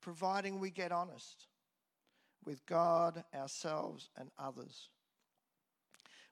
providing 0.01 0.59
we 0.59 0.71
get 0.71 0.93
honest 0.93 1.47
with 2.45 2.65
God, 2.67 3.23
ourselves, 3.35 4.09
and 4.17 4.31
others. 4.39 4.89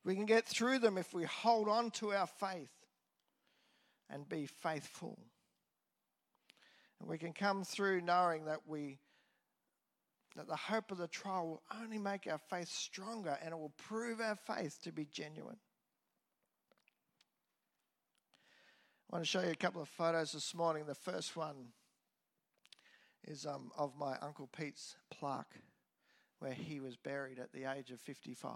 We 0.04 0.14
can 0.14 0.26
get 0.26 0.46
through 0.46 0.78
them 0.78 0.98
if 0.98 1.12
we 1.12 1.24
hold 1.24 1.68
on 1.68 1.90
to 1.92 2.12
our 2.12 2.26
faith 2.26 2.72
and 4.10 4.28
be 4.28 4.46
faithful. 4.46 5.18
And 6.98 7.08
we 7.08 7.18
can 7.18 7.32
come 7.32 7.64
through 7.64 8.00
knowing 8.00 8.46
that 8.46 8.60
we 8.66 8.98
that 10.36 10.48
the 10.48 10.56
hope 10.56 10.90
of 10.90 10.98
the 10.98 11.08
trial 11.08 11.46
will 11.46 11.62
only 11.80 11.98
make 11.98 12.26
our 12.30 12.38
faith 12.38 12.68
stronger 12.68 13.38
and 13.42 13.52
it 13.52 13.58
will 13.58 13.74
prove 13.76 14.20
our 14.20 14.36
faith 14.36 14.78
to 14.82 14.92
be 14.92 15.06
genuine. 15.12 15.58
I 19.10 19.16
want 19.16 19.24
to 19.24 19.30
show 19.30 19.42
you 19.42 19.50
a 19.50 19.56
couple 19.56 19.82
of 19.82 19.88
photos 19.88 20.32
this 20.32 20.54
morning. 20.54 20.86
The 20.86 20.94
first 20.94 21.36
one 21.36 21.72
is 23.24 23.44
um, 23.44 23.70
of 23.76 23.92
my 23.98 24.16
Uncle 24.22 24.48
Pete's 24.56 24.96
plaque, 25.10 25.60
where 26.38 26.54
he 26.54 26.80
was 26.80 26.96
buried 26.96 27.38
at 27.38 27.52
the 27.52 27.70
age 27.70 27.90
of 27.90 28.00
55. 28.00 28.52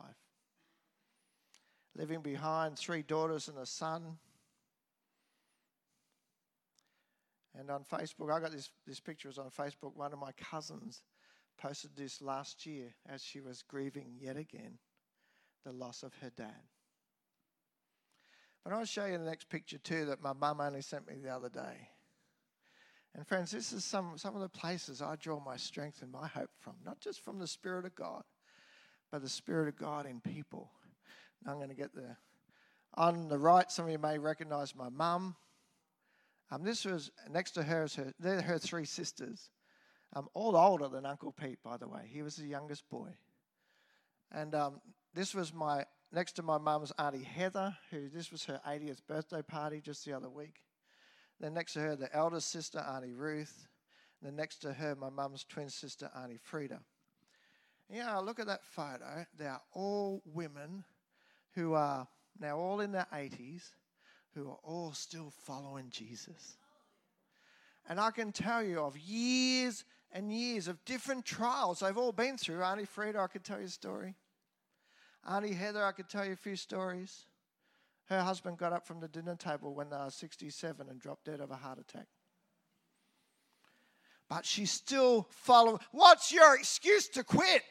Living 1.94 2.22
behind 2.22 2.78
three 2.78 3.02
daughters 3.02 3.48
and 3.48 3.58
a 3.58 3.66
son. 3.66 4.16
And 7.58 7.70
on 7.70 7.84
Facebook, 7.84 8.32
I 8.32 8.40
got 8.40 8.52
this, 8.52 8.70
this 8.86 9.00
picture 9.00 9.28
was 9.28 9.38
on 9.38 9.50
Facebook. 9.50 9.94
One 9.94 10.14
of 10.14 10.18
my 10.18 10.32
cousins 10.32 11.02
posted 11.58 11.90
this 11.96 12.20
last 12.20 12.66
year 12.66 12.94
as 13.08 13.22
she 13.22 13.40
was 13.40 13.62
grieving 13.62 14.16
yet 14.20 14.36
again 14.36 14.78
the 15.64 15.72
loss 15.72 16.02
of 16.02 16.14
her 16.22 16.30
dad. 16.36 16.62
But 18.64 18.72
I'll 18.72 18.84
show 18.84 19.06
you 19.06 19.18
the 19.18 19.24
next 19.24 19.48
picture 19.48 19.78
too 19.78 20.06
that 20.06 20.22
my 20.22 20.32
mum 20.32 20.60
only 20.60 20.82
sent 20.82 21.06
me 21.06 21.14
the 21.22 21.30
other 21.30 21.48
day. 21.48 21.88
And 23.14 23.26
friends, 23.26 23.50
this 23.50 23.72
is 23.72 23.84
some, 23.84 24.18
some 24.18 24.34
of 24.34 24.42
the 24.42 24.48
places 24.48 25.00
I 25.00 25.16
draw 25.16 25.40
my 25.40 25.56
strength 25.56 26.02
and 26.02 26.12
my 26.12 26.26
hope 26.26 26.50
from, 26.58 26.74
not 26.84 27.00
just 27.00 27.20
from 27.20 27.38
the 27.38 27.46
Spirit 27.46 27.86
of 27.86 27.94
God, 27.94 28.22
but 29.10 29.22
the 29.22 29.28
Spirit 29.28 29.68
of 29.68 29.76
God 29.76 30.04
in 30.04 30.20
people. 30.20 30.70
Now 31.44 31.52
I'm 31.52 31.58
going 31.58 31.70
to 31.70 31.74
get 31.74 31.94
there. 31.94 32.18
On 32.94 33.28
the 33.28 33.38
right, 33.38 33.70
some 33.70 33.86
of 33.86 33.90
you 33.90 33.98
may 33.98 34.18
recognize 34.18 34.74
my 34.74 34.88
mum. 34.88 35.36
Um, 36.50 36.62
this 36.62 36.84
was 36.84 37.10
next 37.30 37.52
to 37.52 37.62
her, 37.62 37.84
is 37.84 37.94
her, 37.94 38.12
they're 38.18 38.42
her 38.42 38.58
three 38.58 38.84
sisters. 38.84 39.50
Um, 40.16 40.28
all 40.32 40.56
older 40.56 40.88
than 40.88 41.04
Uncle 41.04 41.30
Pete, 41.30 41.58
by 41.62 41.76
the 41.76 41.86
way. 41.86 42.08
He 42.10 42.22
was 42.22 42.36
the 42.36 42.46
youngest 42.46 42.88
boy. 42.88 43.10
And 44.32 44.54
um, 44.54 44.80
this 45.12 45.34
was 45.34 45.52
my 45.52 45.84
next 46.10 46.32
to 46.36 46.42
my 46.42 46.56
mum's 46.56 46.90
auntie 46.98 47.22
Heather, 47.22 47.76
who 47.90 48.08
this 48.08 48.32
was 48.32 48.46
her 48.46 48.58
80th 48.66 49.00
birthday 49.06 49.42
party 49.42 49.82
just 49.82 50.06
the 50.06 50.14
other 50.14 50.30
week. 50.30 50.62
Then 51.38 51.52
next 51.52 51.74
to 51.74 51.80
her, 51.80 51.96
the 51.96 52.14
eldest 52.16 52.50
sister, 52.50 52.78
Auntie 52.78 53.12
Ruth. 53.12 53.68
And 54.22 54.28
then 54.28 54.36
next 54.36 54.62
to 54.62 54.72
her, 54.72 54.96
my 54.96 55.10
mum's 55.10 55.44
twin 55.44 55.68
sister, 55.68 56.10
Auntie 56.16 56.40
Frida. 56.42 56.80
And, 57.90 57.98
you 57.98 58.02
know, 58.02 58.22
look 58.22 58.40
at 58.40 58.46
that 58.46 58.64
photo. 58.64 59.26
They 59.38 59.44
are 59.44 59.60
all 59.74 60.22
women 60.24 60.84
who 61.54 61.74
are 61.74 62.08
now 62.40 62.56
all 62.56 62.80
in 62.80 62.92
their 62.92 63.06
80s, 63.12 63.72
who 64.34 64.48
are 64.48 64.58
all 64.62 64.94
still 64.94 65.30
following 65.44 65.90
Jesus. 65.90 66.56
And 67.86 68.00
I 68.00 68.10
can 68.10 68.32
tell 68.32 68.62
you 68.62 68.80
of 68.80 68.96
years 68.96 69.84
and 70.12 70.32
years 70.32 70.68
of 70.68 70.84
different 70.84 71.24
trials 71.24 71.80
they've 71.80 71.96
all 71.96 72.12
been 72.12 72.38
through. 72.38 72.62
Auntie 72.62 72.84
Frida, 72.84 73.18
I 73.18 73.26
could 73.26 73.44
tell 73.44 73.58
you 73.58 73.66
a 73.66 73.68
story. 73.68 74.14
Auntie 75.28 75.54
Heather, 75.54 75.84
I 75.84 75.92
could 75.92 76.08
tell 76.08 76.24
you 76.24 76.32
a 76.32 76.36
few 76.36 76.56
stories. 76.56 77.26
Her 78.06 78.22
husband 78.22 78.58
got 78.58 78.72
up 78.72 78.86
from 78.86 79.00
the 79.00 79.08
dinner 79.08 79.34
table 79.34 79.74
when 79.74 79.90
they 79.90 79.96
were 79.96 80.10
67 80.10 80.88
and 80.88 81.00
dropped 81.00 81.24
dead 81.24 81.40
of 81.40 81.50
a 81.50 81.56
heart 81.56 81.78
attack. 81.78 82.06
But 84.28 84.44
she's 84.44 84.70
still 84.70 85.26
following. 85.30 85.80
What's 85.92 86.32
your 86.32 86.54
excuse 86.54 87.08
to 87.10 87.24
quit? 87.24 87.62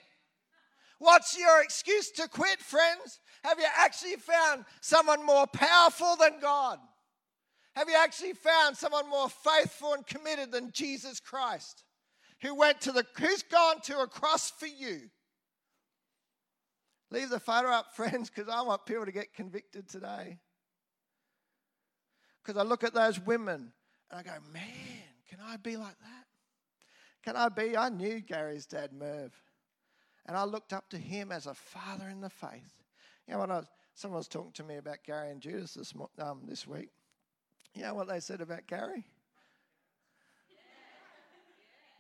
What's 1.00 1.38
your 1.38 1.62
excuse 1.62 2.12
to 2.12 2.28
quit, 2.28 2.60
friends? 2.60 3.20
Have 3.44 3.60
you 3.60 3.66
actually 3.78 4.16
found 4.16 4.66
someone 4.82 5.26
more 5.26 5.48
powerful 5.48 6.16
than 6.18 6.40
God? 6.42 6.80
Have 7.76 7.90
you 7.90 7.96
actually 7.98 8.34
found 8.34 8.78
someone 8.78 9.10
more 9.10 9.30
faithful 9.30 9.94
and 9.94 10.06
committed 10.08 10.52
than 10.52 10.72
Jesus 10.72 11.20
Christ? 11.20 11.84
Who 12.42 12.56
went 12.56 12.82
to 12.82 12.92
the 12.92 13.06
who's 13.18 13.44
gone 13.44 13.82
to 13.82 14.00
a 14.00 14.08
cross 14.08 14.52
for 14.52 14.68
you? 14.68 15.10
Leave 17.12 17.30
the 17.30 17.40
photo 17.40 17.70
up, 17.70 17.96
friends, 17.96 18.30
because 18.30 18.50
I 18.52 18.62
want 18.62 18.86
people 18.86 19.06
to 19.06 19.12
get 19.12 19.34
convicted 19.34 19.88
today. 19.88 20.40
Because 22.44 22.60
I 22.60 22.64
look 22.64 22.84
at 22.84 22.94
those 22.94 23.20
women 23.20 23.72
and 24.12 24.20
I 24.20 24.24
go, 24.24 24.32
man, 24.52 24.64
can 25.30 25.40
I 25.44 25.58
be 25.58 25.78
like 25.78 25.98
that? 26.00 26.26
Can 27.24 27.36
I 27.36 27.50
be? 27.50 27.76
I 27.76 27.90
knew 27.90 28.20
Gary's 28.20 28.66
dad, 28.66 28.92
Merv. 28.94 29.32
And 30.28 30.38
I 30.38 30.44
looked 30.44 30.74
up 30.74 30.90
to 30.90 30.98
him 30.98 31.32
as 31.32 31.48
a 31.48 31.54
father 31.54 32.10
in 32.10 32.22
the 32.22 32.30
faith. 32.30 32.74
You 33.28 33.34
know 33.34 33.40
what? 33.40 33.52
I 33.52 33.58
was, 33.58 33.68
someone 33.94 34.18
was 34.18 34.28
talking 34.28 34.52
to 34.54 34.64
me 34.64 34.78
about 34.78 34.98
Gary 35.06 35.32
and 35.32 35.42
Judith 35.42 35.74
this, 35.74 35.94
um, 36.20 36.42
this 36.48 36.68
week. 36.68 36.90
You 37.74 37.84
know 37.84 37.94
what 37.94 38.08
they 38.08 38.20
said 38.20 38.42
about 38.42 38.68
Gary? 38.68 39.06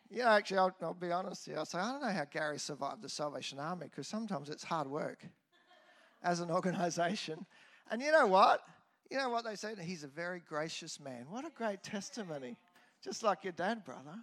Yeah, 0.09 0.33
actually, 0.33 0.59
I'll, 0.59 0.75
I'll 0.81 0.93
be 0.93 1.11
honest 1.11 1.45
here. 1.45 1.57
I'll 1.57 1.65
say, 1.65 1.79
I 1.79 1.91
don't 1.91 2.01
know 2.01 2.11
how 2.11 2.25
Gary 2.25 2.59
survived 2.59 3.01
the 3.01 3.09
Salvation 3.09 3.59
Army 3.59 3.87
because 3.89 4.07
sometimes 4.07 4.49
it's 4.49 4.63
hard 4.63 4.87
work 4.87 5.25
as 6.23 6.39
an 6.39 6.51
organization. 6.51 7.45
And 7.89 8.01
you 8.01 8.11
know 8.11 8.27
what? 8.27 8.61
You 9.09 9.17
know 9.17 9.29
what 9.29 9.45
they 9.45 9.55
say? 9.55 9.73
He's 9.81 10.03
a 10.03 10.07
very 10.07 10.41
gracious 10.47 10.99
man. 10.99 11.25
What 11.29 11.45
a 11.45 11.51
great 11.51 11.83
testimony. 11.83 12.57
Just 13.03 13.23
like 13.23 13.43
your 13.43 13.53
dad, 13.53 13.83
brother. 13.83 14.15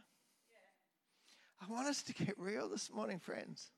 I 1.60 1.72
want 1.72 1.86
us 1.88 2.02
to 2.04 2.12
get 2.12 2.38
real 2.38 2.68
this 2.68 2.90
morning, 2.92 3.18
friends. 3.18 3.70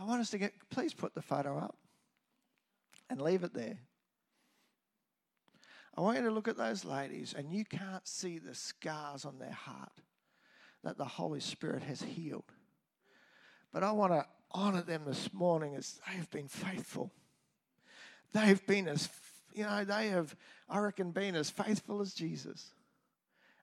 I 0.00 0.04
want 0.04 0.20
us 0.20 0.30
to 0.30 0.38
get, 0.38 0.52
please 0.70 0.94
put 0.94 1.14
the 1.14 1.22
photo 1.22 1.58
up 1.58 1.76
and 3.10 3.20
leave 3.20 3.44
it 3.44 3.54
there. 3.54 3.78
I 5.96 6.00
want 6.00 6.16
you 6.18 6.24
to 6.24 6.30
look 6.30 6.46
at 6.46 6.56
those 6.56 6.84
ladies, 6.84 7.34
and 7.36 7.52
you 7.52 7.64
can't 7.64 8.06
see 8.06 8.38
the 8.38 8.54
scars 8.54 9.24
on 9.24 9.38
their 9.38 9.52
heart 9.52 9.90
that 10.84 10.98
the 10.98 11.04
Holy 11.04 11.40
Spirit 11.40 11.82
has 11.82 12.02
healed. 12.02 12.52
But 13.72 13.82
I 13.84 13.92
want 13.92 14.12
to 14.12 14.26
honor 14.50 14.82
them 14.82 15.02
this 15.06 15.32
morning 15.32 15.74
as 15.74 16.00
they 16.06 16.16
have 16.16 16.30
been 16.30 16.48
faithful. 16.48 17.12
They've 18.32 18.64
been 18.66 18.88
as, 18.88 19.08
you 19.52 19.64
know, 19.64 19.84
they 19.84 20.08
have, 20.08 20.34
I 20.68 20.78
reckon, 20.78 21.10
been 21.10 21.34
as 21.34 21.50
faithful 21.50 22.00
as 22.00 22.14
Jesus. 22.14 22.70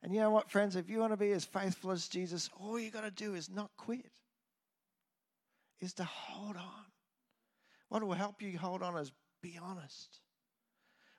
And 0.03 0.13
you 0.13 0.19
know 0.19 0.29
what, 0.29 0.51
friends? 0.51 0.75
If 0.75 0.89
you 0.89 0.99
want 0.99 1.13
to 1.13 1.17
be 1.17 1.31
as 1.31 1.45
faithful 1.45 1.91
as 1.91 2.07
Jesus, 2.07 2.49
all 2.59 2.79
you 2.79 2.91
got 2.91 3.03
to 3.03 3.11
do 3.11 3.33
is 3.33 3.49
not 3.49 3.71
quit, 3.77 4.11
is 5.79 5.93
to 5.93 6.03
hold 6.03 6.57
on. 6.57 6.85
What 7.89 8.03
will 8.03 8.13
help 8.13 8.41
you 8.41 8.57
hold 8.57 8.83
on 8.83 8.97
is 8.97 9.11
be 9.41 9.59
honest. 9.61 10.19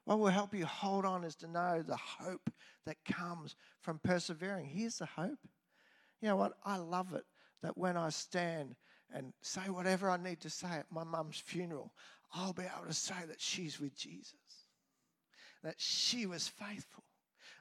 What 0.05 0.21
will 0.21 0.29
help 0.29 0.55
you 0.55 0.67
hold 0.67 1.05
on 1.05 1.25
is 1.25 1.35
to 1.37 1.49
know 1.49 1.83
the 1.83 1.97
hope 1.97 2.51
that 2.85 3.05
comes 3.05 3.57
from 3.81 3.99
persevering. 3.99 4.67
Here's 4.67 4.99
the 4.99 5.07
hope. 5.07 5.39
You 6.21 6.29
know 6.29 6.37
what? 6.37 6.55
I 6.65 6.77
love 6.77 7.13
it 7.15 7.25
that 7.63 7.77
when 7.77 7.97
I 7.97 8.11
stand 8.11 8.77
and 9.13 9.33
say 9.41 9.63
whatever 9.63 10.11
I 10.11 10.17
need 10.17 10.41
to 10.41 10.51
say 10.51 10.69
at 10.69 10.91
my 10.91 11.05
mum's 11.05 11.39
funeral, 11.39 11.93
I'll 12.35 12.53
be 12.53 12.63
able 12.63 12.87
to 12.87 12.95
say 12.95 13.15
that 13.29 13.41
she's 13.41 13.81
with 13.81 13.97
Jesus, 13.97 14.35
that 15.63 15.77
she 15.79 16.27
was 16.27 16.49
faithful. 16.49 17.05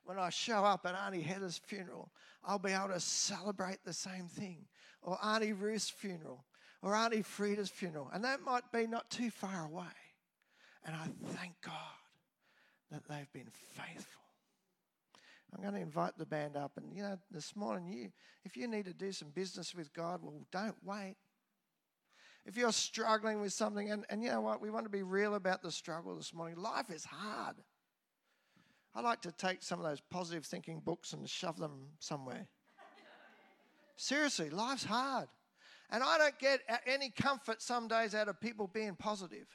When 0.03 0.19
I 0.19 0.29
show 0.29 0.63
up 0.63 0.85
at 0.85 0.95
Auntie 0.95 1.21
Heather's 1.21 1.57
funeral, 1.57 2.11
I'll 2.43 2.59
be 2.59 2.71
able 2.71 2.89
to 2.89 2.99
celebrate 2.99 3.83
the 3.83 3.93
same 3.93 4.27
thing, 4.27 4.65
or 5.01 5.17
Auntie 5.23 5.53
Ruth's 5.53 5.89
funeral, 5.89 6.45
or 6.81 6.95
Auntie 6.95 7.23
Frida's 7.23 7.69
funeral. 7.69 8.09
And 8.13 8.23
that 8.23 8.41
might 8.41 8.71
be 8.71 8.85
not 8.85 9.09
too 9.09 9.31
far 9.31 9.65
away. 9.65 9.85
And 10.83 10.95
I 10.95 11.07
thank 11.33 11.53
God 11.61 11.73
that 12.91 13.07
they've 13.07 13.31
been 13.33 13.51
faithful. 13.73 14.21
I'm 15.55 15.61
going 15.61 15.75
to 15.75 15.81
invite 15.81 16.17
the 16.17 16.25
band 16.25 16.57
up. 16.57 16.73
And, 16.75 16.93
you 16.93 17.01
know, 17.01 17.17
this 17.31 17.55
morning, 17.55 17.87
you, 17.87 18.11
if 18.43 18.57
you 18.57 18.67
need 18.67 18.85
to 18.85 18.93
do 18.93 19.11
some 19.11 19.29
business 19.29 19.73
with 19.73 19.93
God, 19.93 20.19
well, 20.21 20.45
don't 20.51 20.75
wait. 20.83 21.15
If 22.45 22.57
you're 22.57 22.73
struggling 22.73 23.39
with 23.39 23.53
something, 23.53 23.89
and, 23.89 24.05
and 24.09 24.21
you 24.21 24.29
know 24.29 24.41
what, 24.41 24.61
we 24.61 24.69
want 24.69 24.85
to 24.85 24.89
be 24.89 25.01
real 25.01 25.35
about 25.35 25.63
the 25.63 25.71
struggle 25.71 26.15
this 26.15 26.33
morning. 26.33 26.57
Life 26.57 26.91
is 26.91 27.05
hard. 27.05 27.55
I 28.93 29.01
like 29.01 29.21
to 29.21 29.31
take 29.31 29.63
some 29.63 29.79
of 29.79 29.85
those 29.85 30.01
positive 30.01 30.45
thinking 30.45 30.81
books 30.83 31.13
and 31.13 31.27
shove 31.29 31.57
them 31.57 31.87
somewhere. 31.99 32.47
Seriously, 33.95 34.49
life's 34.49 34.83
hard. 34.83 35.27
And 35.89 36.03
I 36.03 36.17
don't 36.17 36.37
get 36.39 36.59
any 36.85 37.11
comfort 37.11 37.61
some 37.61 37.87
days 37.87 38.13
out 38.13 38.27
of 38.27 38.39
people 38.41 38.67
being 38.67 38.95
positive. 38.95 39.47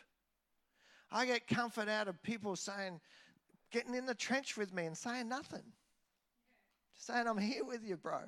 I 1.13 1.27
get 1.27 1.47
comfort 1.47 1.89
out 1.89 2.09
of 2.09 2.23
people 2.23 2.57
saying, 2.57 3.01
getting 3.71 3.95
in 3.95 4.07
the 4.07 4.15
trench 4.15 4.57
with 4.57 4.73
me 4.73 4.87
and 4.87 4.97
saying 4.97 5.29
nothing. 5.29 5.63
Saying, 7.01 7.27
I'm 7.27 7.39
here 7.39 7.65
with 7.65 7.83
you, 7.83 7.97
bro. 7.97 8.21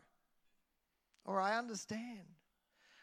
Or 1.26 1.38
I 1.38 1.58
understand. 1.58 2.24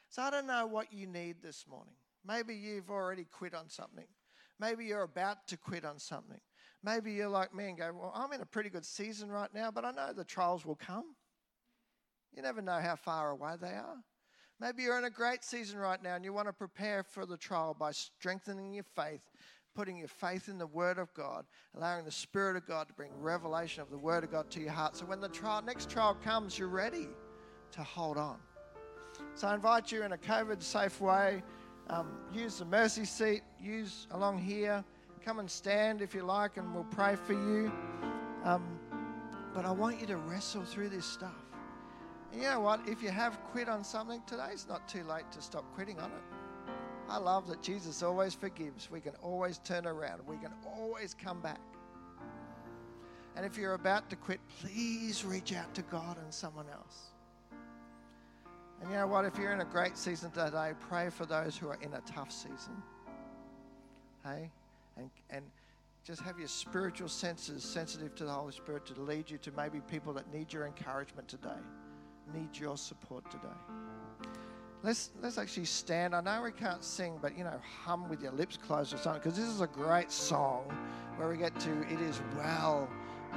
So 0.09 0.23
I 0.23 0.31
don't 0.31 0.47
know 0.47 0.65
what 0.65 0.91
you 0.91 1.05
need 1.05 1.43
this 1.43 1.65
morning. 1.69 1.93
Maybe 2.25 2.55
you've 2.55 2.89
already 2.89 3.25
quit 3.31 3.53
on 3.53 3.69
something. 3.69 4.07
Maybe 4.59 4.85
you're 4.85 5.03
about 5.03 5.47
to 5.49 5.57
quit 5.57 5.85
on 5.85 5.99
something. 5.99 6.39
Maybe 6.83 7.13
you're 7.13 7.29
like 7.29 7.53
me 7.53 7.69
and 7.69 7.77
go, 7.77 7.91
Well, 7.93 8.11
I'm 8.15 8.33
in 8.33 8.41
a 8.41 8.47
pretty 8.47 8.71
good 8.71 8.83
season 8.83 9.29
right 9.29 9.53
now, 9.53 9.69
but 9.69 9.85
I 9.85 9.91
know 9.91 10.11
the 10.11 10.23
trials 10.23 10.65
will 10.65 10.75
come. 10.75 11.15
You 12.35 12.41
never 12.41 12.63
know 12.63 12.79
how 12.79 12.95
far 12.95 13.29
away 13.29 13.53
they 13.61 13.67
are. 13.67 13.97
Maybe 14.59 14.83
you're 14.83 14.97
in 14.97 15.05
a 15.05 15.11
great 15.11 15.43
season 15.43 15.77
right 15.77 16.01
now 16.01 16.15
and 16.15 16.25
you 16.25 16.33
want 16.33 16.47
to 16.47 16.53
prepare 16.53 17.03
for 17.03 17.27
the 17.27 17.37
trial 17.37 17.75
by 17.79 17.91
strengthening 17.91 18.73
your 18.73 18.85
faith 18.95 19.21
putting 19.79 19.95
your 19.95 20.09
faith 20.09 20.49
in 20.49 20.57
the 20.57 20.67
Word 20.67 20.97
of 20.97 21.13
God, 21.13 21.45
allowing 21.77 22.03
the 22.03 22.11
Spirit 22.11 22.57
of 22.57 22.67
God 22.67 22.89
to 22.89 22.93
bring 22.95 23.11
revelation 23.17 23.81
of 23.81 23.89
the 23.89 23.97
Word 23.97 24.25
of 24.25 24.31
God 24.31 24.49
to 24.49 24.59
your 24.59 24.71
heart. 24.71 24.93
So 24.97 25.05
when 25.05 25.21
the 25.21 25.29
trial, 25.29 25.61
next 25.61 25.89
trial 25.89 26.17
comes, 26.21 26.59
you're 26.59 26.67
ready 26.67 27.07
to 27.71 27.81
hold 27.81 28.17
on. 28.17 28.39
So 29.35 29.47
I 29.47 29.55
invite 29.55 29.89
you 29.89 30.03
in 30.03 30.11
a 30.11 30.17
COVID 30.17 30.61
safe 30.61 30.99
way. 30.99 31.41
Um, 31.89 32.09
use 32.33 32.59
the 32.59 32.65
mercy 32.65 33.05
seat, 33.05 33.41
use 33.57 34.05
along 34.11 34.39
here. 34.39 34.83
Come 35.23 35.39
and 35.39 35.49
stand 35.49 36.01
if 36.01 36.13
you 36.13 36.23
like, 36.23 36.57
and 36.57 36.75
we'll 36.75 36.83
pray 36.83 37.15
for 37.15 37.31
you. 37.31 37.71
Um, 38.43 38.65
but 39.53 39.63
I 39.63 39.71
want 39.71 40.01
you 40.01 40.07
to 40.07 40.17
wrestle 40.17 40.65
through 40.65 40.89
this 40.89 41.05
stuff. 41.05 41.31
And 42.33 42.41
you 42.41 42.49
know 42.49 42.59
what? 42.59 42.81
If 42.85 43.01
you 43.01 43.11
have 43.11 43.41
quit 43.45 43.69
on 43.69 43.85
something, 43.85 44.21
today's 44.27 44.65
not 44.67 44.89
too 44.89 45.05
late 45.05 45.31
to 45.31 45.41
stop 45.41 45.63
quitting 45.73 45.97
on 46.01 46.11
it. 46.11 46.48
I 47.09 47.17
love 47.17 47.47
that 47.47 47.63
Jesus 47.63 48.03
always 48.03 48.35
forgives. 48.35 48.91
We 48.91 49.01
can 49.01 49.13
always 49.23 49.57
turn 49.59 49.87
around. 49.87 50.21
We 50.27 50.37
can 50.37 50.53
always 50.77 51.15
come 51.15 51.41
back. 51.41 51.59
And 53.35 53.45
if 53.45 53.57
you're 53.57 53.73
about 53.73 54.09
to 54.11 54.15
quit, 54.15 54.39
please 54.61 55.25
reach 55.25 55.53
out 55.53 55.73
to 55.73 55.81
God 55.83 56.17
and 56.23 56.33
someone 56.33 56.65
else. 56.71 57.07
And 58.81 58.89
you 58.91 58.95
know 58.95 59.07
what? 59.07 59.25
If 59.25 59.37
you're 59.37 59.53
in 59.53 59.61
a 59.61 59.65
great 59.65 59.97
season 59.97 60.31
today, 60.31 60.73
pray 60.79 61.09
for 61.09 61.25
those 61.25 61.57
who 61.57 61.67
are 61.67 61.77
in 61.81 61.93
a 61.93 62.01
tough 62.01 62.31
season. 62.31 62.81
Hey? 64.23 64.51
And, 64.97 65.09
and 65.29 65.43
just 66.03 66.21
have 66.21 66.37
your 66.37 66.47
spiritual 66.47 67.09
senses 67.09 67.63
sensitive 67.63 68.15
to 68.15 68.25
the 68.25 68.31
Holy 68.31 68.53
Spirit 68.53 68.85
to 68.87 69.01
lead 69.01 69.29
you 69.29 69.37
to 69.39 69.51
maybe 69.57 69.79
people 69.81 70.13
that 70.13 70.31
need 70.33 70.51
your 70.51 70.65
encouragement 70.65 71.27
today, 71.27 71.49
need 72.33 72.57
your 72.57 72.77
support 72.77 73.29
today. 73.31 74.28
Let's, 74.81 75.11
let's 75.21 75.37
actually 75.37 75.65
stand. 75.65 76.15
I 76.15 76.21
know 76.21 76.41
we 76.41 76.51
can't 76.51 76.83
sing, 76.83 77.19
but 77.21 77.37
you 77.37 77.43
know, 77.43 77.59
hum 77.83 78.07
with 78.07 78.21
your 78.21 78.31
lips 78.31 78.57
closed 78.57 78.93
or 78.93 78.97
something, 78.97 79.21
because 79.21 79.37
this 79.37 79.47
is 79.47 79.59
a 79.59 79.67
great 79.67 80.09
song 80.09 80.63
where 81.17 81.27
we 81.27 81.35
get 81.35 81.57
to, 81.59 81.81
It 81.91 81.99
is 81.99 82.21
well 82.37 82.89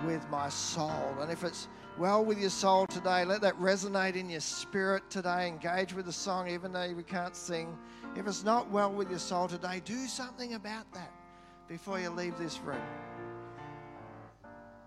with 0.06 0.28
my 0.30 0.48
soul. 0.48 1.16
And 1.20 1.30
if 1.32 1.42
it's 1.42 1.68
well 1.98 2.24
with 2.24 2.38
your 2.38 2.50
soul 2.50 2.86
today, 2.86 3.24
let 3.24 3.40
that 3.40 3.58
resonate 3.58 4.14
in 4.14 4.30
your 4.30 4.40
spirit 4.40 5.10
today. 5.10 5.48
Engage 5.48 5.94
with 5.94 6.06
the 6.06 6.12
song, 6.12 6.48
even 6.48 6.72
though 6.72 6.92
we 6.94 7.02
can't 7.02 7.34
sing. 7.34 7.76
If 8.16 8.26
it's 8.28 8.44
not 8.44 8.70
well 8.70 8.92
with 8.92 9.10
your 9.10 9.18
soul 9.18 9.48
today, 9.48 9.82
do 9.84 10.06
something 10.06 10.54
about 10.54 10.90
that 10.94 11.10
before 11.68 11.98
you 11.98 12.10
leave 12.10 12.38
this 12.38 12.60
room. 12.60 12.80